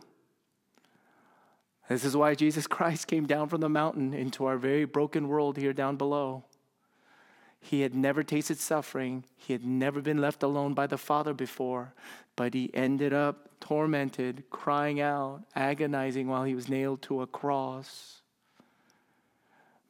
This 1.88 2.04
is 2.04 2.18
why 2.18 2.36
Jesus 2.36 2.68
Christ 2.68 3.08
came 3.08 3.26
down 3.26 3.48
from 3.50 3.62
the 3.62 3.70
mountain 3.70 4.14
into 4.14 4.46
our 4.46 4.58
very 4.58 4.86
broken 4.86 5.28
world 5.28 5.58
here 5.58 5.74
down 5.74 5.96
below. 5.96 6.44
He 7.60 7.82
had 7.82 7.96
never 7.96 8.24
tasted 8.24 8.60
suffering. 8.60 9.24
He 9.36 9.54
had 9.54 9.66
never 9.66 10.02
been 10.02 10.20
left 10.20 10.44
alone 10.44 10.74
by 10.74 10.88
the 10.88 10.98
Father 10.98 11.34
before, 11.34 11.94
but 12.36 12.54
he 12.54 12.70
ended 12.74 13.14
up 13.14 13.50
tormented, 13.60 14.44
crying 14.50 15.02
out, 15.02 15.44
agonizing 15.56 16.28
while 16.28 16.44
he 16.44 16.56
was 16.56 16.70
nailed 16.70 17.02
to 17.04 17.22
a 17.22 17.28
cross. 17.28 18.22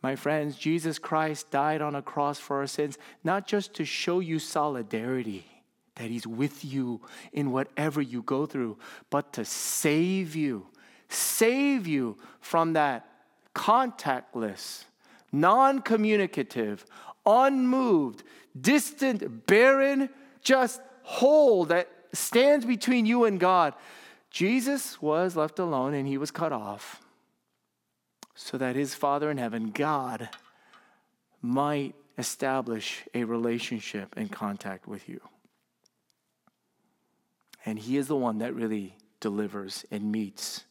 My 0.01 0.15
friends, 0.15 0.55
Jesus 0.57 0.99
Christ 0.99 1.51
died 1.51 1.81
on 1.81 1.95
a 1.95 2.01
cross 2.01 2.39
for 2.39 2.57
our 2.57 2.67
sins, 2.67 2.97
not 3.23 3.47
just 3.47 3.73
to 3.75 3.85
show 3.85 4.19
you 4.19 4.39
solidarity, 4.39 5.45
that 5.95 6.09
he's 6.09 6.27
with 6.27 6.63
you 6.63 7.01
in 7.33 7.51
whatever 7.51 8.01
you 8.01 8.21
go 8.21 8.45
through, 8.45 8.77
but 9.09 9.33
to 9.33 9.43
save 9.43 10.35
you, 10.35 10.67
save 11.09 11.87
you 11.87 12.17
from 12.39 12.73
that 12.73 13.07
contactless, 13.53 14.85
non 15.31 15.81
communicative, 15.81 16.85
unmoved, 17.25 18.23
distant, 18.59 19.45
barren, 19.47 20.09
just 20.41 20.81
hole 21.03 21.65
that 21.65 21.89
stands 22.13 22.65
between 22.65 23.05
you 23.05 23.25
and 23.25 23.39
God. 23.39 23.73
Jesus 24.29 25.01
was 25.01 25.35
left 25.35 25.59
alone 25.59 25.93
and 25.93 26.07
he 26.07 26.17
was 26.17 26.31
cut 26.31 26.51
off 26.51 27.01
so 28.35 28.57
that 28.57 28.75
his 28.75 28.93
Father 28.93 29.31
in 29.31 29.37
heaven, 29.37 29.71
God, 29.71 30.29
might 31.41 31.95
establish 32.17 33.03
a 33.13 33.23
relationship 33.23 34.13
and 34.15 34.31
contact 34.31 34.87
with 34.87 35.07
you. 35.09 35.21
And 37.65 37.79
he 37.79 37.97
is 37.97 38.07
the 38.07 38.15
one 38.15 38.37
that 38.39 38.53
really 38.53 38.95
delivers 39.19 39.85
and 39.91 40.11
meets 40.11 40.65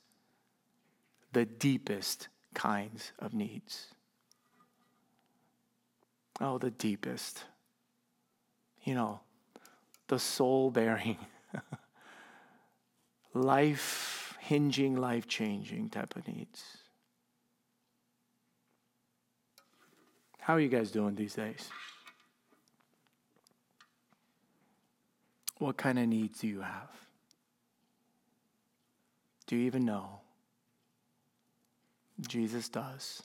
the 1.36 1.44
deepest 1.44 2.28
kinds 2.54 3.12
of 3.18 3.34
needs. 3.34 3.88
Oh, 6.40 6.56
the 6.56 6.70
deepest. 6.70 7.44
You 8.84 8.94
know, 8.94 9.20
the 10.08 10.18
soul 10.18 10.70
bearing, 10.70 11.18
life 13.34 14.34
hinging, 14.40 14.96
life 14.96 15.28
changing 15.28 15.90
type 15.90 16.16
of 16.16 16.26
needs. 16.26 16.78
How 20.38 20.54
are 20.54 20.60
you 20.60 20.70
guys 20.70 20.90
doing 20.90 21.16
these 21.16 21.34
days? 21.34 21.68
What 25.58 25.76
kind 25.76 25.98
of 25.98 26.08
needs 26.08 26.40
do 26.40 26.46
you 26.46 26.62
have? 26.62 26.88
Do 29.46 29.56
you 29.56 29.66
even 29.66 29.84
know? 29.84 30.20
Jesus 32.20 32.68
does. 32.68 33.22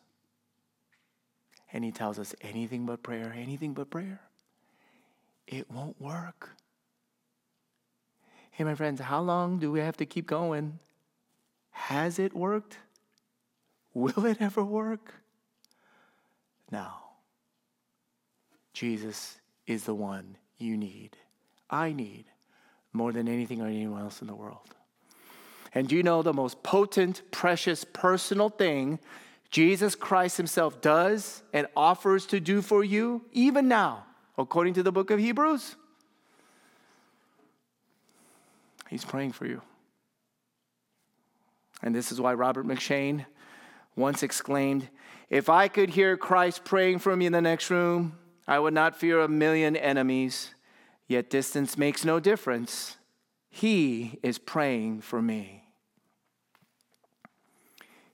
And 1.73 1.83
he 1.83 1.91
tells 1.91 2.19
us 2.19 2.35
anything 2.41 2.85
but 2.85 3.01
prayer, 3.01 3.33
anything 3.35 3.73
but 3.73 3.89
prayer. 3.89 4.19
It 5.47 5.69
won't 5.71 5.99
work. 6.01 6.49
Hey, 8.51 8.63
my 8.63 8.75
friends, 8.75 8.99
how 8.99 9.21
long 9.21 9.59
do 9.59 9.71
we 9.71 9.79
have 9.79 9.97
to 9.97 10.05
keep 10.05 10.27
going? 10.27 10.79
Has 11.71 12.19
it 12.19 12.35
worked? 12.35 12.77
Will 13.93 14.25
it 14.25 14.41
ever 14.41 14.63
work? 14.63 15.15
No. 16.71 16.87
Jesus 18.73 19.39
is 19.67 19.83
the 19.83 19.95
one 19.95 20.37
you 20.57 20.77
need. 20.77 21.17
I 21.69 21.93
need 21.93 22.25
more 22.93 23.11
than 23.11 23.27
anything 23.27 23.61
or 23.61 23.67
anyone 23.67 24.01
else 24.01 24.21
in 24.21 24.27
the 24.27 24.35
world. 24.35 24.75
And 25.73 25.91
you 25.91 26.03
know 26.03 26.21
the 26.21 26.33
most 26.33 26.63
potent, 26.63 27.21
precious, 27.31 27.83
personal 27.83 28.49
thing 28.49 28.99
Jesus 29.51 29.95
Christ 29.95 30.37
Himself 30.37 30.81
does 30.81 31.43
and 31.51 31.67
offers 31.75 32.25
to 32.27 32.39
do 32.39 32.61
for 32.61 32.83
you, 32.83 33.25
even 33.33 33.67
now, 33.67 34.05
according 34.37 34.75
to 34.75 34.83
the 34.83 34.91
book 34.93 35.11
of 35.11 35.19
Hebrews? 35.19 35.75
He's 38.89 39.05
praying 39.05 39.33
for 39.33 39.45
you. 39.45 39.61
And 41.81 41.93
this 41.93 42.11
is 42.11 42.21
why 42.21 42.33
Robert 42.33 42.65
M'Cheyne 42.65 43.25
once 43.95 44.23
exclaimed 44.23 44.89
If 45.29 45.49
I 45.49 45.67
could 45.67 45.89
hear 45.91 46.15
Christ 46.15 46.63
praying 46.63 46.99
for 46.99 47.15
me 47.15 47.25
in 47.25 47.33
the 47.33 47.41
next 47.41 47.69
room, 47.69 48.17
I 48.47 48.59
would 48.59 48.73
not 48.73 48.95
fear 48.95 49.19
a 49.19 49.27
million 49.27 49.75
enemies. 49.75 50.53
Yet 51.07 51.29
distance 51.29 51.77
makes 51.77 52.05
no 52.05 52.19
difference. 52.19 52.97
He 53.49 54.17
is 54.23 54.37
praying 54.37 55.01
for 55.01 55.21
me. 55.21 55.60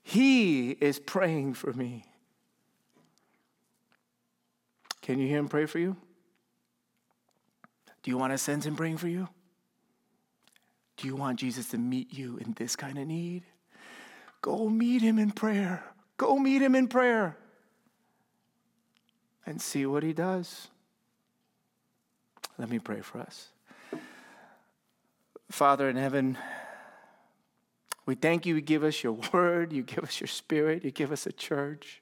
He 0.08 0.70
is 0.70 0.98
praying 0.98 1.52
for 1.52 1.70
me. 1.74 2.02
Can 5.02 5.18
you 5.18 5.28
hear 5.28 5.36
him 5.36 5.48
pray 5.48 5.66
for 5.66 5.78
you? 5.78 5.96
Do 8.02 8.10
you 8.10 8.16
want 8.16 8.32
to 8.32 8.38
sense 8.38 8.64
him 8.64 8.74
praying 8.74 8.96
for 8.96 9.08
you? 9.08 9.28
Do 10.96 11.06
you 11.06 11.14
want 11.14 11.38
Jesus 11.38 11.68
to 11.72 11.76
meet 11.76 12.14
you 12.14 12.38
in 12.38 12.54
this 12.54 12.74
kind 12.74 12.96
of 12.96 13.06
need? 13.06 13.42
Go 14.40 14.70
meet 14.70 15.02
him 15.02 15.18
in 15.18 15.30
prayer. 15.30 15.84
Go 16.16 16.38
meet 16.38 16.62
him 16.62 16.74
in 16.74 16.88
prayer 16.88 17.36
and 19.44 19.60
see 19.60 19.84
what 19.84 20.02
he 20.02 20.14
does. 20.14 20.68
Let 22.56 22.70
me 22.70 22.78
pray 22.78 23.02
for 23.02 23.18
us. 23.18 23.50
Father 25.50 25.86
in 25.90 25.96
heaven, 25.96 26.38
we 28.08 28.14
thank 28.14 28.46
you. 28.46 28.54
You 28.54 28.62
give 28.62 28.84
us 28.84 29.02
your 29.02 29.12
word, 29.34 29.70
you 29.70 29.82
give 29.82 30.02
us 30.02 30.18
your 30.18 30.28
spirit, 30.28 30.82
you 30.82 30.90
give 30.90 31.12
us 31.12 31.26
a 31.26 31.32
church. 31.32 32.00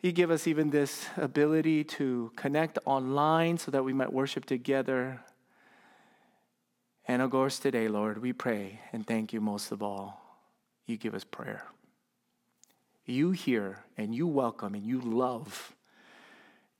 You 0.00 0.10
give 0.10 0.32
us 0.32 0.48
even 0.48 0.70
this 0.70 1.06
ability 1.16 1.84
to 1.84 2.32
connect 2.34 2.76
online 2.86 3.56
so 3.58 3.70
that 3.70 3.84
we 3.84 3.92
might 3.92 4.12
worship 4.12 4.46
together. 4.46 5.20
And 7.06 7.22
of 7.22 7.30
course, 7.30 7.60
today, 7.60 7.86
Lord, 7.86 8.20
we 8.20 8.32
pray 8.32 8.80
and 8.92 9.06
thank 9.06 9.32
you 9.32 9.40
most 9.40 9.70
of 9.70 9.80
all. 9.80 10.20
You 10.86 10.96
give 10.96 11.14
us 11.14 11.22
prayer. 11.22 11.66
You 13.04 13.30
hear 13.30 13.84
and 13.96 14.12
you 14.12 14.26
welcome 14.26 14.74
and 14.74 14.82
you 14.82 15.00
love 15.00 15.76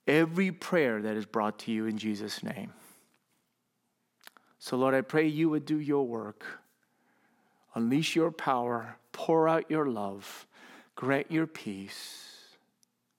every 0.08 0.50
prayer 0.50 1.00
that 1.00 1.14
is 1.16 1.26
brought 1.26 1.60
to 1.60 1.70
you 1.70 1.86
in 1.86 1.96
Jesus' 1.96 2.42
name. 2.42 2.72
So, 4.58 4.76
Lord, 4.76 4.94
I 4.94 5.02
pray 5.02 5.28
you 5.28 5.48
would 5.50 5.64
do 5.64 5.78
your 5.78 6.04
work, 6.04 6.44
unleash 7.74 8.16
your 8.16 8.30
power, 8.30 8.96
pour 9.12 9.48
out 9.48 9.70
your 9.70 9.86
love, 9.86 10.46
grant 10.96 11.30
your 11.30 11.46
peace. 11.46 12.26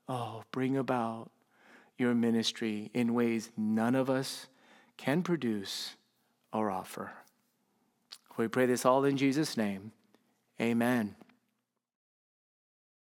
Oh, 0.08 0.44
bring 0.52 0.78
about 0.78 1.30
your 1.98 2.14
ministry 2.14 2.90
in 2.94 3.14
ways 3.14 3.52
none 3.56 3.96
of 3.96 4.10
us 4.10 4.48
can 4.98 5.24
produce 5.24 5.96
or 6.52 6.70
offer. 6.70 7.12
We 8.38 8.48
pray 8.48 8.66
this 8.66 8.86
all 8.86 9.06
in 9.06 9.18
Jesus' 9.18 9.56
name. 9.56 9.92
Amen. 10.60 11.16